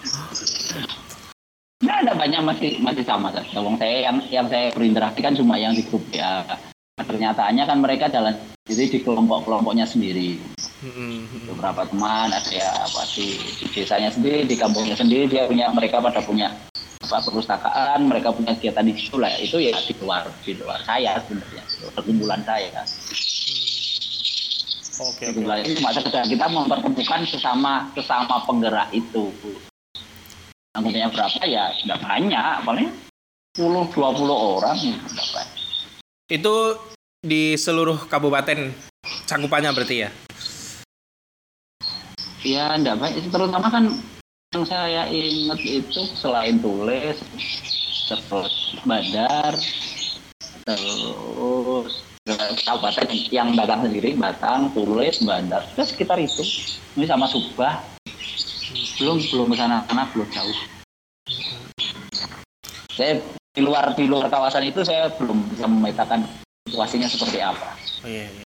[1.84, 3.60] Nah, ada banyak masih masih sama saja.
[3.60, 6.40] Wong saya yang yang saya berinteraksi kan cuma yang di grup ya.
[6.94, 10.38] Pernyataannya kan mereka jalan sendiri di kelompok-kelompoknya sendiri.
[10.86, 11.50] Mm-mm.
[11.50, 15.98] Beberapa teman ada ya apa di, di desanya sendiri, di kampungnya sendiri dia punya mereka
[15.98, 16.54] pada punya
[17.02, 19.34] apa perpustakaan, mereka punya kegiatan di situ lah.
[19.42, 22.82] Itu ya di luar di luar saya sebenarnya, di luar kumpulan saya.
[24.94, 29.34] Oke Di luar itu cuma sekedar kita mempertemukan sesama sesama penggerak itu.
[30.78, 31.74] Anggotanya berapa ya?
[31.74, 32.86] Tidak banyak, paling
[33.58, 33.98] 10 20
[34.30, 35.63] orang tidak banyak.
[36.24, 36.80] Itu
[37.20, 38.72] di seluruh kabupaten
[39.28, 40.10] cakupannya berarti ya?
[42.40, 43.28] Ya, enggak baik.
[43.28, 43.92] Terutama kan
[44.56, 47.20] yang saya ingat itu selain tulis,
[48.08, 48.54] terus
[48.88, 49.52] bandar,
[50.64, 51.92] terus
[52.64, 56.40] kabupaten yang Batang sendiri, Batang, tulis, bandar, sudah sekitar itu.
[56.96, 57.84] Ini sama Subah,
[58.96, 59.84] belum belum ke sana
[60.16, 60.58] belum jauh.
[62.96, 63.20] Saya
[63.54, 66.26] di luar di luar kawasan itu saya belum bisa memetakan
[66.66, 67.78] situasinya seperti apa.
[68.02, 68.42] Oh, iya, iya.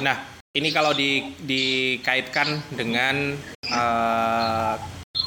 [0.00, 0.16] Nah,
[0.56, 3.36] ini kalau di, dikaitkan dengan
[3.68, 4.74] eh,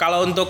[0.01, 0.49] kalau untuk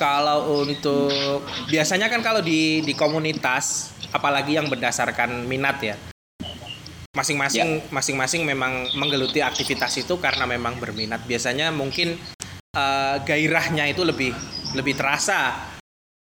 [0.00, 5.96] kalau untuk biasanya kan kalau di di komunitas apalagi yang berdasarkan minat ya
[7.16, 12.20] masing-masing masing-masing memang menggeluti aktivitas itu karena memang berminat biasanya mungkin
[12.76, 14.36] eh, gairahnya itu lebih
[14.76, 15.56] lebih terasa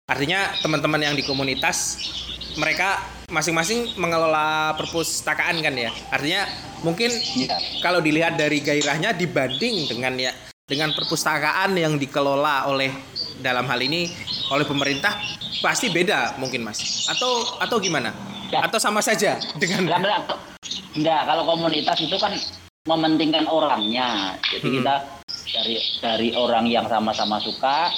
[0.06, 1.98] artinya teman-teman yang di komunitas
[2.54, 6.46] mereka masing-masing mengelola perpustakaan kan ya artinya
[6.84, 7.56] mungkin Iya.
[7.82, 10.30] kalau dilihat dari gairahnya dibanding dengan ya
[10.62, 12.90] dengan perpustakaan yang dikelola oleh
[13.42, 14.10] dalam hal ini
[14.50, 15.18] oleh pemerintah
[15.58, 18.14] pasti beda mungkin mas atau atau gimana
[18.46, 18.62] Ya.
[18.62, 20.38] atau sama saja dengan Enggak, enggak.
[20.94, 22.30] Enggak, kalau komunitas itu kan
[22.86, 24.38] mementingkan orangnya.
[24.54, 24.76] Jadi Hmm.
[24.78, 24.94] kita
[25.66, 27.90] dari dari orang yang sama-sama suka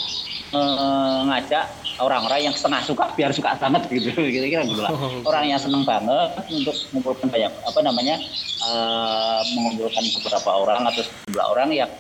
[0.57, 1.69] eh, ngajak
[2.01, 4.09] orang-orang yang setengah suka biar suka banget gitu.
[4.35, 4.89] Kira-kira gitu lah.
[4.97, 5.21] Oh.
[5.29, 8.17] Orang yang seneng banget untuk mengumpulkan banyak apa namanya
[8.65, 11.91] eh, mengumpulkan beberapa orang atau sejumlah orang yang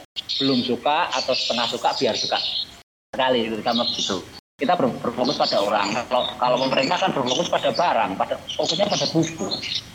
[0.41, 2.39] belum suka atau setengah suka biar suka
[3.13, 4.25] sekali gitu sama begitu
[4.59, 5.87] kita ber- berfokus pada orang.
[6.11, 9.47] Kalau kalau pemerintah kan berfokus pada barang pada fokusnya pada buku.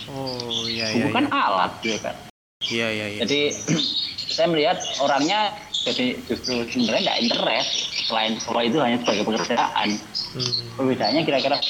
[0.07, 2.15] Oh iya iya bukan alat gitu kan.
[2.63, 3.19] Iya iya iya.
[3.27, 3.51] Jadi
[4.33, 7.71] saya melihat orangnya jadi justru sebenarnya nggak interest
[8.09, 9.89] selain bahwa itu hanya sebagai pekerjaan
[10.33, 10.49] Hmm.
[10.81, 11.61] perbedaannya kira-kira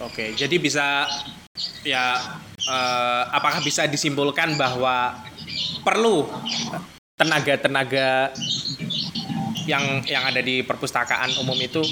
[0.00, 1.04] Oke, jadi bisa
[1.84, 2.16] ya
[2.56, 5.12] eh, apakah bisa disimpulkan bahwa
[5.84, 6.24] perlu
[7.20, 8.32] tenaga-tenaga
[9.68, 11.84] yang yang ada di perpustakaan umum itu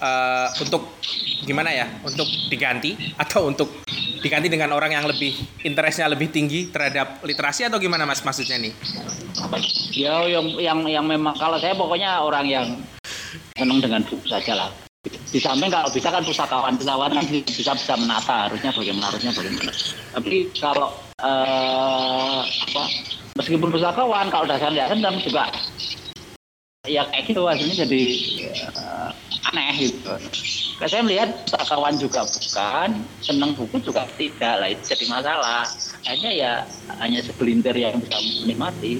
[0.00, 0.96] eh, untuk
[1.44, 1.86] gimana ya?
[2.00, 3.81] Untuk diganti atau untuk
[4.22, 5.34] diganti dengan orang yang lebih
[5.66, 8.72] interestnya lebih tinggi terhadap literasi atau gimana Mas maksudnya nih?
[9.92, 12.66] ya yang yang yang memang kalau saya pokoknya orang yang
[13.58, 14.70] senang dengan buku saja lah.
[15.02, 19.72] Di samping kalau bisa kan pustakawan pustakawan kan bisa bisa menata harusnya bagaimana harusnya bagaimana.
[20.14, 22.82] Tapi kalau eh, apa
[23.34, 25.50] meskipun pustakawan kalau dasar senang juga
[26.86, 28.02] ya kayak gitu hasilnya jadi
[28.58, 29.10] eh,
[29.50, 30.10] aneh gitu
[30.82, 35.62] Nah, saya melihat pustakawan juga bukan senang buku juga tidak lah itu jadi masalah
[36.02, 36.52] akhirnya ya
[36.98, 38.98] hanya segelintir yang bisa menikmati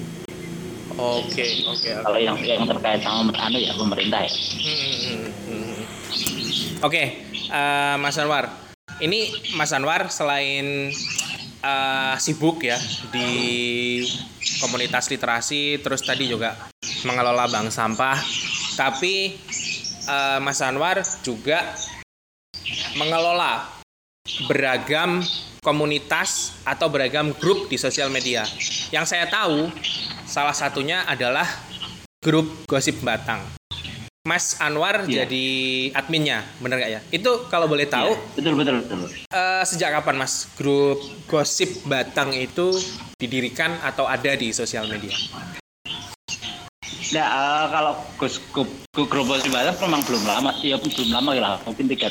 [0.95, 1.89] Oke, oke, oke.
[2.07, 4.31] kalau yang yang terkait sama anu ya pemerintah ya
[5.43, 5.75] Hmm.
[6.87, 7.03] Oke,
[7.51, 8.47] eh, Mas Anwar.
[9.03, 10.87] Ini Mas Anwar selain
[11.59, 12.79] eh, sibuk ya
[13.11, 13.27] di
[14.63, 16.55] komunitas literasi, terus tadi juga
[17.03, 18.19] mengelola bank sampah,
[18.79, 19.35] tapi
[20.03, 21.63] eh, Mas Anwar juga
[22.93, 23.67] mengelola
[24.47, 25.19] beragam
[25.59, 28.43] komunitas atau beragam grup di sosial media.
[28.91, 29.71] Yang saya tahu
[30.23, 31.47] salah satunya adalah
[32.19, 33.43] grup Gosip Batang.
[34.23, 35.27] Mas Anwar Iya.
[35.27, 35.45] jadi
[35.91, 37.01] adminnya, bener nggak ya?
[37.11, 38.99] Itu kalau boleh tahu Iya, betul betul betul.
[39.11, 40.95] eh, sejak kapan Mas grup
[41.27, 42.71] Gosip Batang itu
[43.19, 45.11] didirikan atau ada di sosial media?
[47.13, 51.85] Nah, eh, kalau Gus Gosip Batang memang belum lama, ya belum lama ya lah, mungkin
[51.85, 52.09] tiga,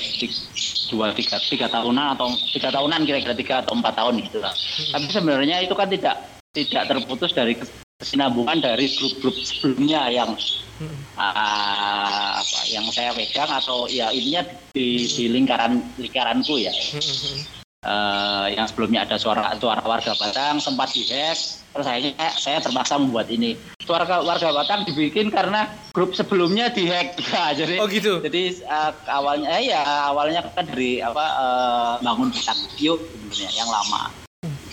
[0.91, 4.55] dua tiga tiga tahunan atau tiga tahunan kira-kira tiga atau empat tahun gitu lah.
[4.95, 6.23] Tapi sebenarnya itu kan tidak
[6.55, 7.59] tidak terputus dari
[7.99, 10.39] kesinambungan dari grup-grup sebelumnya yang
[11.19, 16.71] ah, apa, yang saya pegang atau ya intinya di, di lingkaran lingkaranku ya.
[17.83, 21.35] Eh, yang sebelumnya ada suara suara warga Batang sempat dihack
[21.75, 23.59] terus akhirnya saya terpaksa membuat ini.
[23.83, 28.23] Suara warga Batang dibikin karena grup sebelumnya dihack Nah, jadi Oh, gitu?
[28.23, 33.03] jadi eh, awalnya eh, ya awalnya kan dari apa eh, bangun Batang yuk
[33.35, 34.15] sebenarnya yang lama.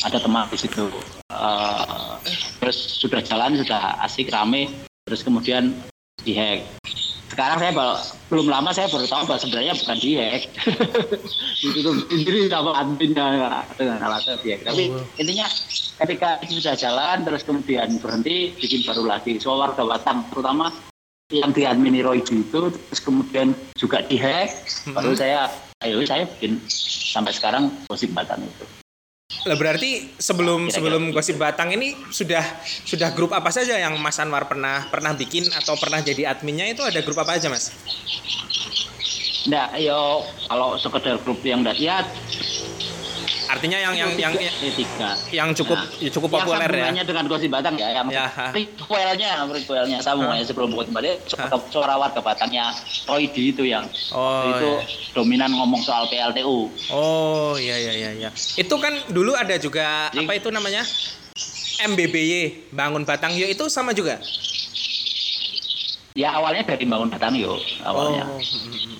[0.05, 0.85] Ada teman di situ.
[1.33, 2.13] Eh,
[2.61, 4.69] terus sudah jalan sudah asik rame
[5.09, 5.73] terus kemudian
[6.21, 6.61] dihack
[7.39, 7.71] sekarang saya
[8.27, 10.43] belum lama saya baru tahu bahwa sebenarnya bukan dihack
[11.63, 15.47] ditutup sendiri sama adminnya dengan alasan dihack tapi intinya
[16.03, 19.39] ketika itu sudah jalan terus kemudian berhenti bikin baru lagi.
[19.39, 20.67] Soal warga Batang terutama
[21.31, 24.51] yang di admin itu terus kemudian juga dihack
[24.91, 25.47] baru saya
[25.85, 26.59] ayo saya bikin
[27.13, 28.78] sampai sekarang gosip Batang itu
[29.47, 31.15] Lah berarti sebelum Kira-kira sebelum gitu.
[31.15, 32.43] Gosip Batang ini sudah
[32.83, 36.83] sudah grup apa saja yang Mas Anwar pernah pernah bikin atau pernah jadi adminnya itu
[36.83, 37.71] ada grup apa aja Mas?
[39.47, 42.03] Nah, yo kalau sekedar grup yang dah ya
[43.49, 45.09] Artinya yang yang yang tiga, tiga.
[45.33, 46.69] yang cukup Nah, ya cukup yang populer ya.
[46.69, 51.17] sambungannya dengan gosip Batang ya, yang Ya, prequelnya, prequelnya sambungannya sebelum gosip Batang
[51.67, 52.69] suara, warga Batangnya
[53.03, 54.69] Roydi itu yang Oh, itu
[55.11, 56.69] dominan ngomong soal PLTU.
[56.93, 58.29] Oh iya iya iya iya.
[58.55, 60.85] Itu kan dulu ada juga Jadi- apa itu namanya?
[61.81, 64.21] MBBY Bangun Batang Yuk itu sama juga.
[66.13, 68.27] Ya awalnya dari bangun Batang yo, awalnya.
[68.27, 68.35] Oh.
[68.35, 68.99] mm, mm, mm.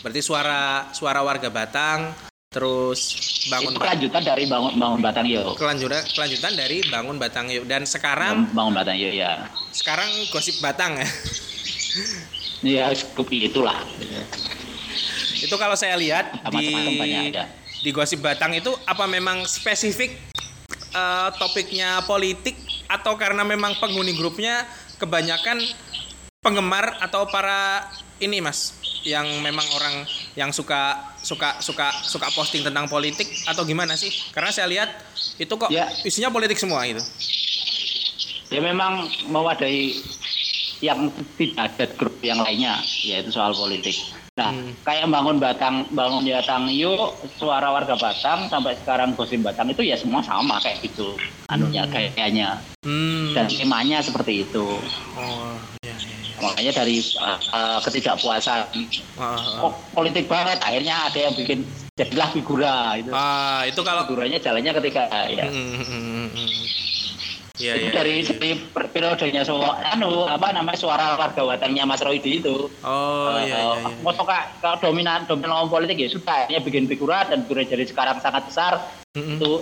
[0.00, 2.12] Berarti suara suara warga Batang
[2.48, 3.12] terus
[3.48, 5.42] bangun itu kelanjutan dari bangun bangun Batang yo.
[5.56, 9.48] kelanjutan kelanjutan dari Bangun Batang Yuk dan sekarang Bangun Batang yo ya.
[9.72, 11.08] sekarang Gosip Batang ya.
[12.58, 13.78] Ya cukup itulah.
[15.38, 17.44] itu kalau saya lihat di banyak ada.
[17.86, 20.18] di Gosip Batang itu apa memang spesifik
[20.92, 22.58] eh, topiknya politik
[22.90, 24.66] atau karena memang penghuni grupnya
[24.98, 25.62] kebanyakan
[26.42, 27.86] penggemar atau para
[28.18, 28.74] ini mas
[29.06, 30.02] yang memang orang
[30.34, 34.90] yang suka suka suka suka posting tentang politik atau gimana sih karena saya lihat
[35.38, 35.86] itu kok Ya.
[36.02, 37.00] isinya politik semua itu
[38.48, 40.00] Ya memang mewadahi
[40.80, 43.92] yang tidak ada grup yang lainnya, yaitu soal politik.
[44.40, 44.72] Nah, Hmm.
[44.86, 50.00] kayak bangun Batang, bangun Batang yuk, suara warga Batang sampai sekarang gosip Batang itu ya
[50.00, 51.12] semua sama kayak gitu,
[51.52, 53.36] anunya kayaknya hmm.
[53.36, 54.64] dan temanya seperti itu.
[55.18, 55.52] oh
[55.84, 56.17] ya, ya.
[56.38, 58.60] Makanya dari uh, uh, ketidakpuasan,
[59.18, 61.66] ah, kok politik banget, akhirnya ada yang bikin
[61.98, 63.10] jadilah figura itu.
[63.10, 63.66] ah.
[63.66, 65.46] Itu kalau Figuranya jalannya ketika ya.
[65.50, 66.50] Hmm, hmm, hmm.
[67.58, 67.94] Iya, itu iya.
[67.98, 72.70] dari dari per- periodenya so, anu apa namanya suara warga watangnya Mas Roydi itu.
[72.86, 73.82] Oh Eh, iya iya.
[73.82, 73.98] iya.
[73.98, 78.22] Mau suka kalau dominan dominan politik ya sudah akhirnya bikin figura dan figura jadi sekarang
[78.22, 78.72] sangat besar
[79.18, 79.42] Mm-mm.
[79.42, 79.52] itu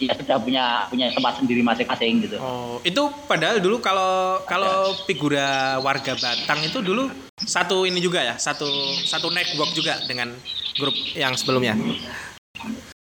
[0.00, 2.36] ya sudah punya punya tempat sendiri masing-masing gitu.
[2.40, 8.34] Oh, itu padahal dulu kalau kalau figura warga Batang itu dulu satu ini juga ya,
[8.38, 8.66] satu
[9.06, 10.34] satu network juga dengan
[10.78, 11.74] grup yang sebelumnya.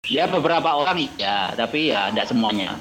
[0.08, 2.76] Ya beberapa orang ya, tapi ya tidak semuanya.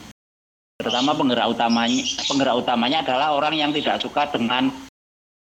[0.79, 4.71] Terutama penggerak utamanya penggerak utamanya adalah orang yang tidak suka dengan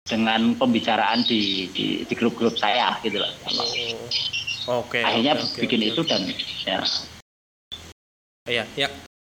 [0.08, 3.28] dengan pembicaraan di di, di grup-grup saya gitu loh.
[4.68, 5.04] Oke.
[5.04, 6.22] Akhirnya oke, oke, bikin oke, itu dan
[6.64, 6.80] ya
[8.48, 8.88] Iya, ya.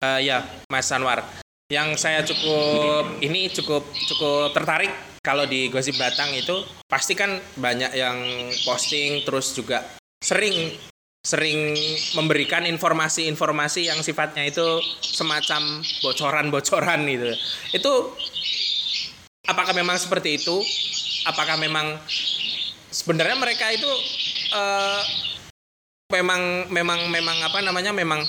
[0.03, 0.41] Eh, ya,
[0.73, 1.21] Mas Anwar.
[1.69, 7.93] Yang saya cukup ini cukup cukup tertarik kalau di Gosip Batang itu pasti kan banyak
[7.97, 8.19] yang
[8.67, 9.81] posting terus juga
[10.21, 10.75] sering
[11.23, 11.73] sering
[12.19, 17.31] memberikan informasi-informasi yang sifatnya itu semacam bocoran-bocoran gitu.
[17.73, 17.93] Itu
[19.47, 20.61] apakah memang seperti itu?
[21.25, 21.97] Apakah memang
[22.91, 23.89] sebenarnya mereka itu
[24.53, 25.03] eh,
[26.13, 28.21] memang memang memang apa namanya memang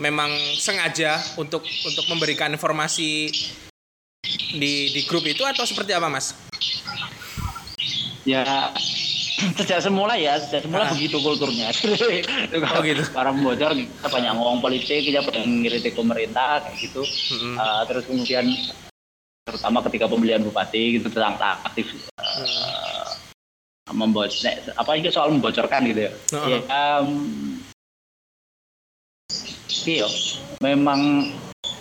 [0.00, 3.28] memang sengaja untuk untuk memberikan informasi
[4.50, 6.32] di di grup itu atau seperti apa mas?
[8.22, 8.44] ya
[9.56, 10.92] sejak semula ya sejak semula Ah.
[10.92, 11.72] begitu kulturnya
[12.52, 13.00] Oh, gitu.
[13.16, 17.00] para pembocor kita banyak ngomong politik kita banyak ngiritik pemerintah kayak gitu
[17.32, 17.56] Mm-mm.
[17.56, 18.44] Eh, terus kemudian
[19.42, 21.88] terutama ketika pemilihan bupati gitu tentang aktif
[22.20, 23.16] Hmm.
[23.90, 24.30] membocor
[24.70, 26.60] apa ini soal membocorkan gitu ya Heeh.
[26.62, 27.08] ya em,
[29.84, 30.08] iya
[30.60, 31.30] memang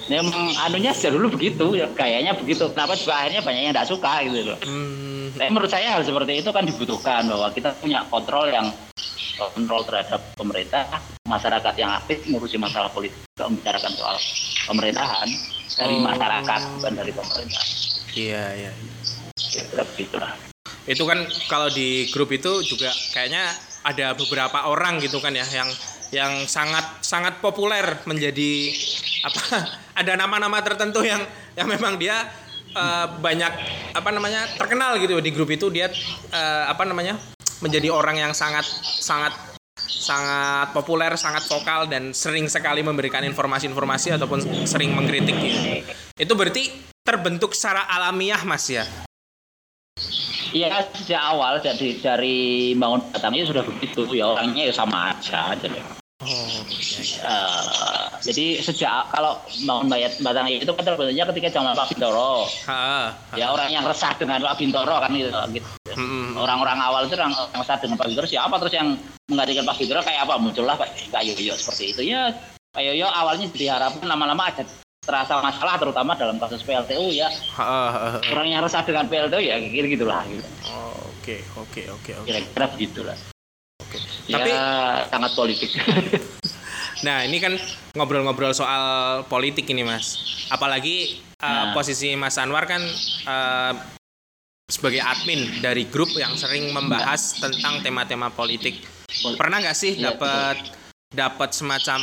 [0.07, 4.11] memang anunya sejak dulu begitu ya kayaknya begitu kenapa juga akhirnya banyak yang tidak suka
[4.23, 8.49] gitu loh Hmm, Tapi menurut saya hal seperti itu kan dibutuhkan bahwa kita punya kontrol
[8.49, 8.65] yang
[9.37, 10.83] kontrol terhadap pemerintah,
[11.23, 14.15] masyarakat yang aktif ngurusi masalah politik, juga membicarakan soal
[14.65, 15.27] pemerintahan
[15.77, 16.03] dari Oh.
[16.03, 17.63] masyarakat bukan dari pemerintah.
[18.11, 18.71] iya iya.
[19.95, 20.33] Begitulah.
[20.83, 23.53] Itu kan kalau di grup itu juga kayaknya
[23.85, 25.69] ada beberapa orang gitu kan ya yang
[26.09, 28.73] yang sangat sangat populer menjadi
[29.25, 29.41] apa
[29.99, 31.21] ada nama-nama tertentu yang
[31.53, 32.25] yang memang dia
[32.73, 33.53] eh, banyak
[33.93, 35.91] apa namanya terkenal gitu di grup itu dia
[36.33, 37.17] eh, apa namanya
[37.59, 38.63] menjadi orang yang sangat
[39.03, 39.35] sangat
[39.89, 45.59] sangat populer, sangat vokal dan sering sekali memberikan informasi-informasi ataupun sering mengkritik gitu.
[46.15, 46.71] Itu berarti
[47.03, 48.85] terbentuk secara alamiah Mas ya.
[50.49, 52.37] Iya sejak awal dari dari
[52.73, 55.98] bangun batangnya sudah begitu ya orangnya ya sama aja deh.
[56.19, 56.27] Oh,
[56.67, 57.19] iya, iya.
[57.23, 62.75] Eh, jadi sejak kalau bangun bayat batang itu kan terbentuknya ketika zaman Pak Bintoro Ha,
[62.75, 63.35] ha.
[63.39, 65.67] ya orang yang resah dengan Pak Bintoro kan gitu, gitu.
[66.35, 68.99] Orang-orang awal itu orang yang resah dengan Pak Bintoro siapa terus yang
[69.31, 70.91] menggantikan Pak Bintoro kayak apa muncullah Pak
[71.23, 72.35] Yoyo seperti itu ya
[72.75, 74.67] Pak Yoyo awalnya diharapkan lama-lama ada
[74.99, 79.87] terasa masalah terutama dalam kasus PLTU ya Ha, orang yang resah dengan PLTU ya gitu
[79.87, 80.43] gitulah gitu.
[80.67, 82.27] Oh, Oke, oke, oke, oke.
[82.27, 83.15] kira-kira begitulah.
[84.29, 84.51] Ya Tapi
[85.09, 85.69] sangat politik
[87.07, 87.57] nah, ini kan
[87.97, 88.83] ngobrol-ngobrol soal
[89.25, 90.19] politik ini, Mas.
[90.53, 91.65] Apalagi uh, Nah.
[91.71, 92.83] posisi Mas Anwar kan
[93.25, 93.73] uh,
[94.69, 98.85] sebagai admin dari grup yang sering membahas tentang tema-tema politik.
[99.39, 100.57] Pernah nggak sih Iya, dapat
[101.09, 101.99] dapat semacam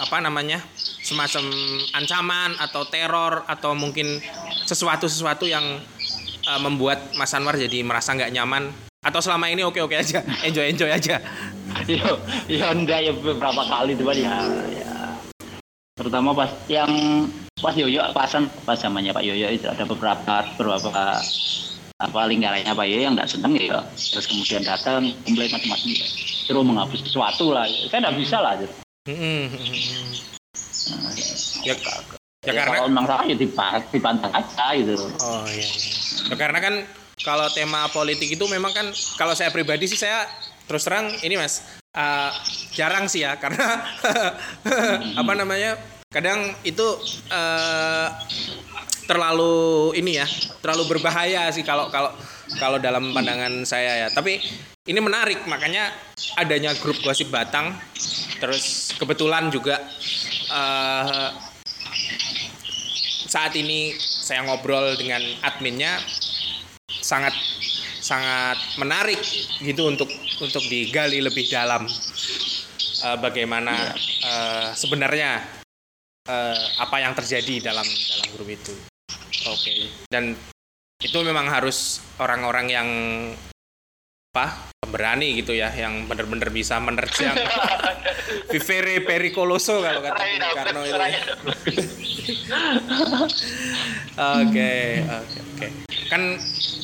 [0.00, 0.64] apa namanya?
[1.02, 1.50] semacam
[1.98, 4.22] ancaman atau teror atau mungkin
[4.64, 5.82] sesuatu-sesuatu yang
[6.46, 8.70] uh, membuat Mas Anwar jadi merasa nggak nyaman
[9.02, 11.18] atau selama ini oke-oke aja, enjoy-enjoy aja.
[11.90, 14.38] Yo, ya enggak ya beberapa kali tuh ya,
[14.70, 14.94] ya.
[15.98, 16.90] Terutama pas yang
[17.58, 21.18] pas Yoyo pasan pas zamannya Pak Yoyo itu ada beberapa beberapa
[22.02, 23.82] apa lingkarannya Pak Yoyo yang enggak seneng ya.
[23.98, 26.06] Terus kemudian datang komplain macam-macam ya.
[26.46, 27.66] Suruh menghapus sesuatu lah.
[27.66, 27.90] Ya.
[27.90, 28.52] Saya enggak bisa lah.
[28.58, 28.74] gitu.
[30.82, 31.10] Nah,
[31.62, 31.74] ya, ya
[32.42, 34.94] ya, karena kalau memang salah ya dipa- dipantang aja gitu.
[34.98, 35.90] oh iya, iya.
[36.30, 36.74] Ya, karena kan
[37.22, 38.86] kalau tema politik itu memang kan
[39.18, 40.26] kalau saya pribadi sih saya
[40.66, 41.62] terus terang ini mas
[41.94, 42.30] eh,
[42.74, 43.82] jarang sih ya karena
[45.16, 45.78] apa namanya
[46.12, 46.86] kadang itu
[47.32, 48.08] eh,
[49.06, 50.26] terlalu ini ya
[50.62, 52.14] terlalu berbahaya sih kalau kalau
[52.56, 54.08] kalau dalam pandangan saya ya.
[54.12, 54.40] Tapi
[54.88, 55.92] ini menarik makanya
[56.36, 57.76] adanya grup gosip Batang
[58.42, 59.78] terus kebetulan juga
[60.50, 61.28] eh,
[63.30, 65.96] saat ini saya ngobrol dengan adminnya
[67.02, 67.34] sangat
[68.02, 69.18] sangat menarik
[69.62, 70.10] gitu untuk
[70.42, 71.86] untuk digali lebih dalam
[73.02, 75.42] eh, bagaimana eh, sebenarnya
[76.26, 78.74] eh, apa yang terjadi dalam dalam grup itu.
[79.50, 79.90] Oke.
[80.06, 80.34] Dan
[81.02, 82.88] itu memang harus orang-orang yang
[84.32, 87.36] apa berani gitu ya yang benar-benar bisa menerjang
[88.52, 91.20] vivere pericoloso kalau kata Bung Karno itu ya.
[94.12, 95.66] Oke, oke, oke.
[96.12, 96.22] Kan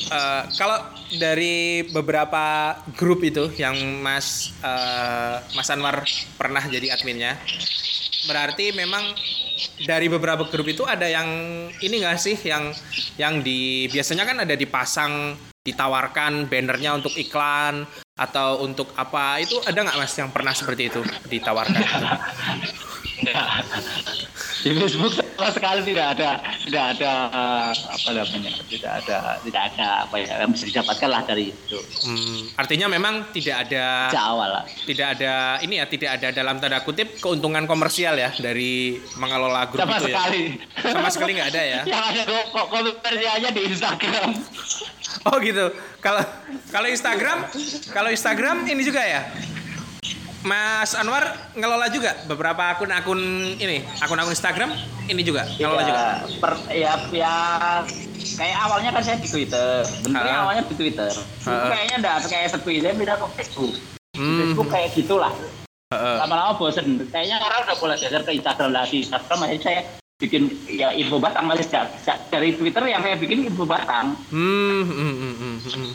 [0.09, 0.77] eh, kalau
[1.15, 6.03] dari beberapa grup itu yang Mas eh, Mas Anwar
[6.35, 7.37] pernah jadi adminnya,
[8.27, 9.15] berarti memang
[9.83, 11.27] dari beberapa grup itu ada yang
[11.79, 12.71] ini nggak sih yang
[13.19, 17.83] yang di biasanya kan ada dipasang ditawarkan bannernya untuk iklan
[18.15, 21.79] atau untuk apa itu ada nggak mas yang pernah seperti itu ditawarkan?
[24.59, 26.29] di Facebook sama sekali tidak ada
[26.67, 31.21] tidak ada eh, apa namanya tidak ada tidak ada apa ya yang bisa didapatkan lah
[31.23, 31.79] dari itu.
[32.03, 34.63] Hmm, artinya memang tidak ada sejak awal lah.
[34.83, 35.33] tidak ada
[35.63, 40.11] ini ya tidak ada dalam tanda kutip keuntungan komersial ya dari mengelola grup sama itu
[40.11, 40.43] sekali.
[40.59, 41.81] Ya sama sekali nggak ada ya?
[41.95, 44.29] Yang ada kok komersialnya di Instagram.
[45.27, 45.65] Oh gitu.
[46.03, 46.23] Kalau
[46.71, 47.47] kalau Instagram
[47.95, 49.23] kalau Instagram ini juga ya
[50.39, 53.19] Mas Anwar ngelola juga beberapa akun-akun
[53.59, 54.71] ini akun-akun Instagram
[55.11, 55.99] ini juga ngelola juga?
[55.99, 56.07] ya,
[56.39, 57.33] per, ya ya
[58.39, 59.83] kayak awalnya kan saya di Twitter.
[60.03, 60.43] Bentuknya Ha.
[60.47, 61.11] awalnya di Twitter.
[61.11, 63.73] Itu kayaknya enggak kayak sepi saya pindah ke Facebook.
[64.15, 64.37] Hmm.
[64.39, 65.33] Facebook kayak gitulah.
[65.91, 67.01] Lama-lama bosen.
[67.09, 68.95] Kayaknya orang udah mulai geser ke Instagram lagi.
[69.03, 69.81] Instagram masih saya
[70.19, 71.63] bikin ya info batang masih
[72.27, 74.15] dari Twitter yang saya bikin info batang.
[74.31, 75.91] Hmm, hmm, hmm, hmm, hmm.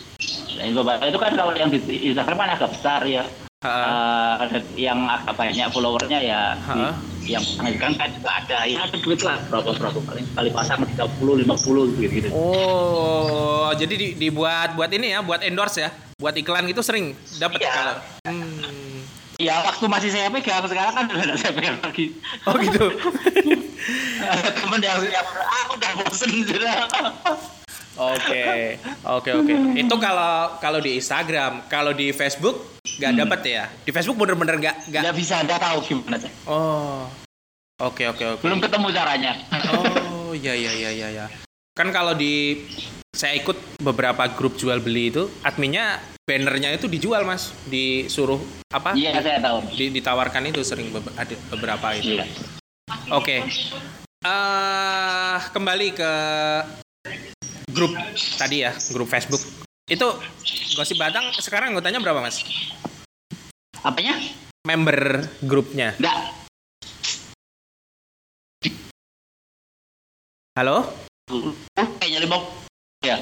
[0.59, 1.79] Nah, info batang itu kan kalau yang di
[2.13, 3.25] Instagram kan agak besar ya
[3.65, 7.41] Eh, ada yang agak banyak followernya ya di- yang
[7.81, 11.97] kan kan juga ada ya ada duit lah berapa berapa paling kali pasang 30 50
[11.97, 16.85] gitu gitu Oh, jadi di- dibuat buat ini ya, buat endorse ya, buat iklan gitu
[16.85, 17.73] sering dapat Iya.
[17.73, 17.97] kalau.
[18.29, 19.01] Hmm.
[19.35, 22.13] Ya waktu masih saya pegang sekarang kan udah saya pegang lagi.
[22.45, 22.87] Oh gitu.
[24.61, 25.27] Temen yang yang
[25.65, 26.85] aku udah bosen sudah.
[27.95, 28.75] Oke,
[29.07, 29.53] oke, oke.
[29.79, 33.21] Itu kalau kalau di Instagram, kalau di Facebook nggak Hmm.
[33.23, 33.65] dapet ya?
[33.81, 35.03] Di Facebook bener-bener nggak nggak.
[35.07, 36.31] Nggak bisa nggak tahu gimana sih.
[36.45, 37.07] Oh,
[37.79, 38.43] oke, oke, oke.
[38.43, 39.33] Belum ketemu caranya.
[39.71, 41.27] Oh, iya, iya, iya, iya, ya.
[41.73, 42.67] Kan kalau di
[43.15, 48.99] saya ikut beberapa grup jual beli itu, adminnya bannernya itu dijual mas, disuruh apa?
[48.99, 49.71] Iya saya tahu.
[49.71, 52.19] Di- ditawarkan itu sering ada beberapa itu.
[52.19, 52.27] Iya.
[53.11, 53.39] Oke.
[54.25, 56.13] eh kembali ke
[57.75, 57.91] grup
[58.39, 59.43] tadi ya, grup Facebook.
[59.85, 60.07] Itu
[60.79, 62.41] Gosip Batang sekarang anggotanya berapa, Mas?
[63.83, 64.17] Apanya?
[64.65, 65.93] Member grupnya.
[66.01, 66.19] Enggak.
[70.55, 70.87] Halo?
[71.99, 72.39] Kayaknya lima.
[73.03, 73.19] Ya.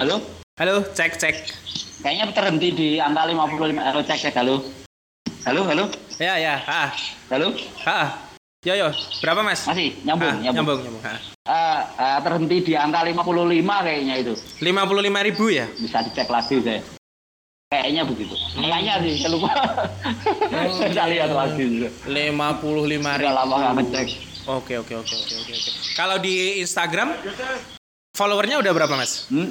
[0.00, 0.24] Halo?
[0.58, 1.36] Halo, cek cek.
[2.02, 3.78] Kayaknya terhenti di angka 55.
[3.78, 4.56] Halo cek cek halo.
[5.44, 5.84] Halo halo.
[6.18, 6.90] Ya ya, ah,
[7.30, 7.52] Halo.
[7.84, 8.14] ah.
[8.62, 9.66] Yo yo, berapa, Mas?
[9.66, 10.78] Masih nyambung Ah, nyambung.
[10.78, 11.02] nyambung, nyambung.
[11.02, 11.18] Ah.
[11.50, 11.61] Eh,
[12.02, 14.34] eh, terhenti di angka 55 kayaknya itu.
[14.58, 15.66] 55 ribu ya?
[15.78, 16.82] Bisa dicek lagi saya.
[17.72, 18.34] Kayaknya begitu.
[18.58, 19.50] Kayaknya sih saya lupa.
[20.92, 21.64] saya lihat lagi.
[22.04, 23.30] 55 Udah ribu.
[23.32, 24.08] lama nggak ngecek.
[24.50, 25.52] Oke oke oke oke oke.
[25.54, 25.70] oke.
[25.94, 27.14] Kalau di Instagram
[28.12, 29.30] followernya udah berapa, Mas?
[29.30, 29.48] Hmm.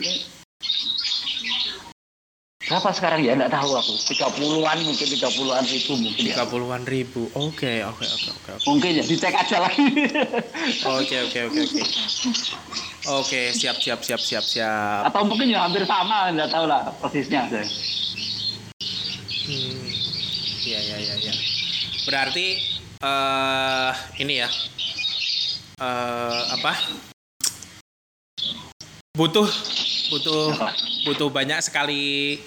[2.72, 3.36] Berapa sekarang ya?
[3.36, 3.99] Enggak tahu aku.
[3.99, 6.39] 30-an mungkin 30-an ribu mungkin ya.
[6.39, 7.28] 30-an ribu.
[7.36, 8.63] Oke, oke, oke, oke.
[8.63, 9.91] Mungkin ya dicek aja lagi.
[10.88, 11.84] Oke oke oke oke.
[13.11, 15.03] Oke siap siap siap siap siap.
[15.03, 17.51] Atau mungkin ya hampir sama, enggak tahu lah persisnya.
[17.51, 17.67] Hmm.
[20.63, 21.34] Iya iya iya iya.
[22.07, 22.55] Berarti
[23.03, 23.93] eh
[24.24, 24.47] ini ya
[25.84, 26.72] eh apa?
[29.11, 29.51] Butuh
[30.07, 30.55] butuh
[31.03, 32.39] butuh banyak sekali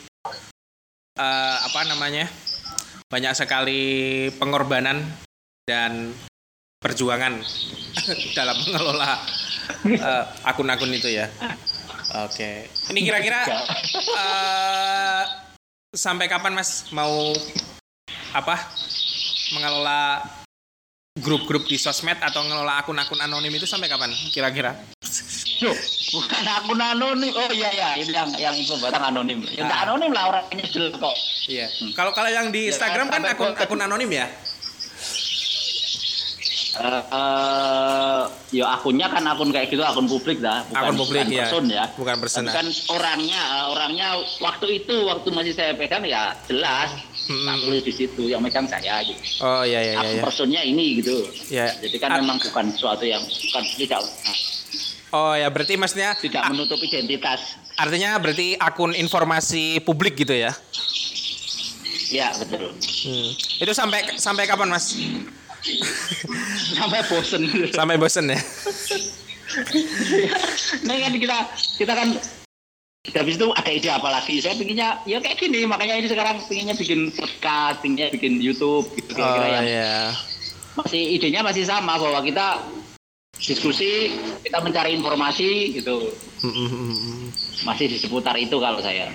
[1.15, 2.27] eh apa namanya?
[3.09, 3.83] Banyak sekali
[4.35, 5.05] pengorbanan
[5.65, 6.11] dan
[6.83, 7.41] perjuangan
[8.37, 9.23] dalam mengelola
[9.89, 11.31] eh, akun-akun itu ya.
[12.29, 12.69] Oke.
[12.93, 13.41] Ini kira-kira
[14.13, 15.23] eh,
[15.95, 17.33] sampai kapan Mas mau
[18.35, 18.59] apa
[19.55, 20.21] mengelola
[21.15, 24.75] grup-grup di sosmed atau mengelola akun-akun anonim itu sampai kapan kira-kira?
[26.15, 27.33] Bukan akun anonim.
[27.35, 29.43] Oh iya iya, itu yang yang itu batang anonim.
[29.51, 29.85] Ya enggak Ah.
[29.91, 31.17] anonim lah orangnya jelas kok.
[31.51, 31.67] Iya.
[31.93, 34.27] Kalau kalau yang di Ya, Instagram kan sampai akun akun anonim ya?
[36.75, 41.31] Eh, eh, ya akunnya kan akun kayak gitu akun publik dah, bukan, Akun publik, bukan
[41.31, 41.43] ya.
[41.47, 41.85] person ya.
[41.95, 42.55] Bukan person, Tapi ah.
[42.59, 44.07] kan orangnya, eh, orangnya
[44.43, 46.91] waktu itu waktu masih saya pegang ya jelas.
[47.25, 47.57] Hmm.
[47.81, 49.17] Di situ yang megang saya gitu.
[49.41, 50.01] Oh iya iya iya.
[50.03, 50.23] Akun iya.
[50.27, 51.17] personnya ini gitu.
[51.49, 51.71] Ya.
[51.79, 54.37] Jadi kan memang bukan sesuatu yang bukan tidak nah,
[55.15, 57.55] Oh ya berarti maksudnya tidak menutup identitas.
[57.79, 60.51] artinya berarti akun informasi publik gitu ya?
[62.11, 62.75] Ya betul.
[62.75, 63.31] Hmm.
[63.63, 64.95] Itu sampai sampai kapan Mas?
[66.79, 67.43] Sampai bosen.
[67.73, 68.39] Sampai bosen ya?
[70.83, 71.39] Nah kan kita
[71.79, 72.09] kita kan
[73.15, 74.43] habis itu ada ide apa lagi?
[74.43, 79.15] Saya pinginnya ya kayak gini, makanya ini sekarang pinginnya bikin podcast, pinginnya bikin YouTube gitu
[79.15, 79.95] Oh kira-kira yang iya.
[80.75, 82.67] masih idenya masih sama bahwa kita
[83.45, 86.13] diskusi, kita mencari informasi gitu.
[87.65, 89.13] Masih di seputar itu kalau saya.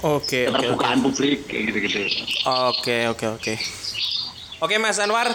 [0.00, 0.54] Oke oke oke.
[0.54, 1.98] Keterbukaan publik gitu-gitu.
[2.46, 3.54] Oke oke oke.
[4.60, 5.32] Oke Mas Anwar,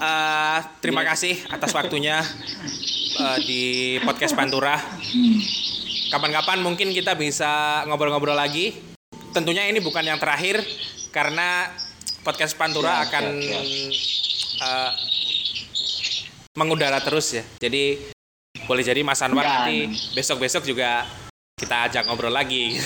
[0.00, 2.24] eh, terima kasih atas waktunya
[3.20, 3.62] eh, di
[4.02, 4.80] podcast Pantura.
[6.10, 8.74] Kapan-kapan mungkin kita bisa ngobrol-ngobrol lagi.
[9.30, 10.58] Tentunya ini bukan yang terakhir
[11.14, 11.70] karena
[12.26, 13.60] podcast Pantura Ya, akan ya,
[14.66, 14.90] eh,
[16.58, 17.44] mengudara terus ya.
[17.58, 17.98] Jadi
[18.66, 19.50] boleh jadi Mas Anwar Ya.
[19.62, 19.78] nanti
[20.14, 21.06] besok-besok juga
[21.54, 22.74] kita ajak ngobrol lagi.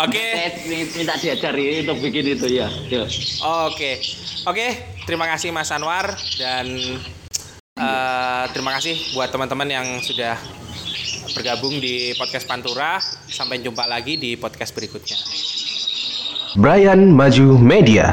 [0.00, 0.26] Oke.
[0.32, 2.72] Saya minta diajari untuk bikin itu ya.
[3.68, 4.00] Oke,
[4.48, 4.66] oke.
[5.04, 6.08] Terima kasih Mas Anwar
[6.40, 6.64] dan
[7.76, 10.40] eh, terima kasih buat teman-teman yang sudah
[11.36, 12.96] bergabung di podcast Pantura.
[13.28, 15.20] Sampai jumpa lagi di podcast berikutnya.
[16.56, 18.08] Brian Maju Media.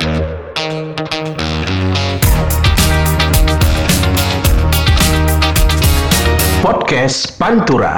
[6.87, 7.91] Podcast Pantura.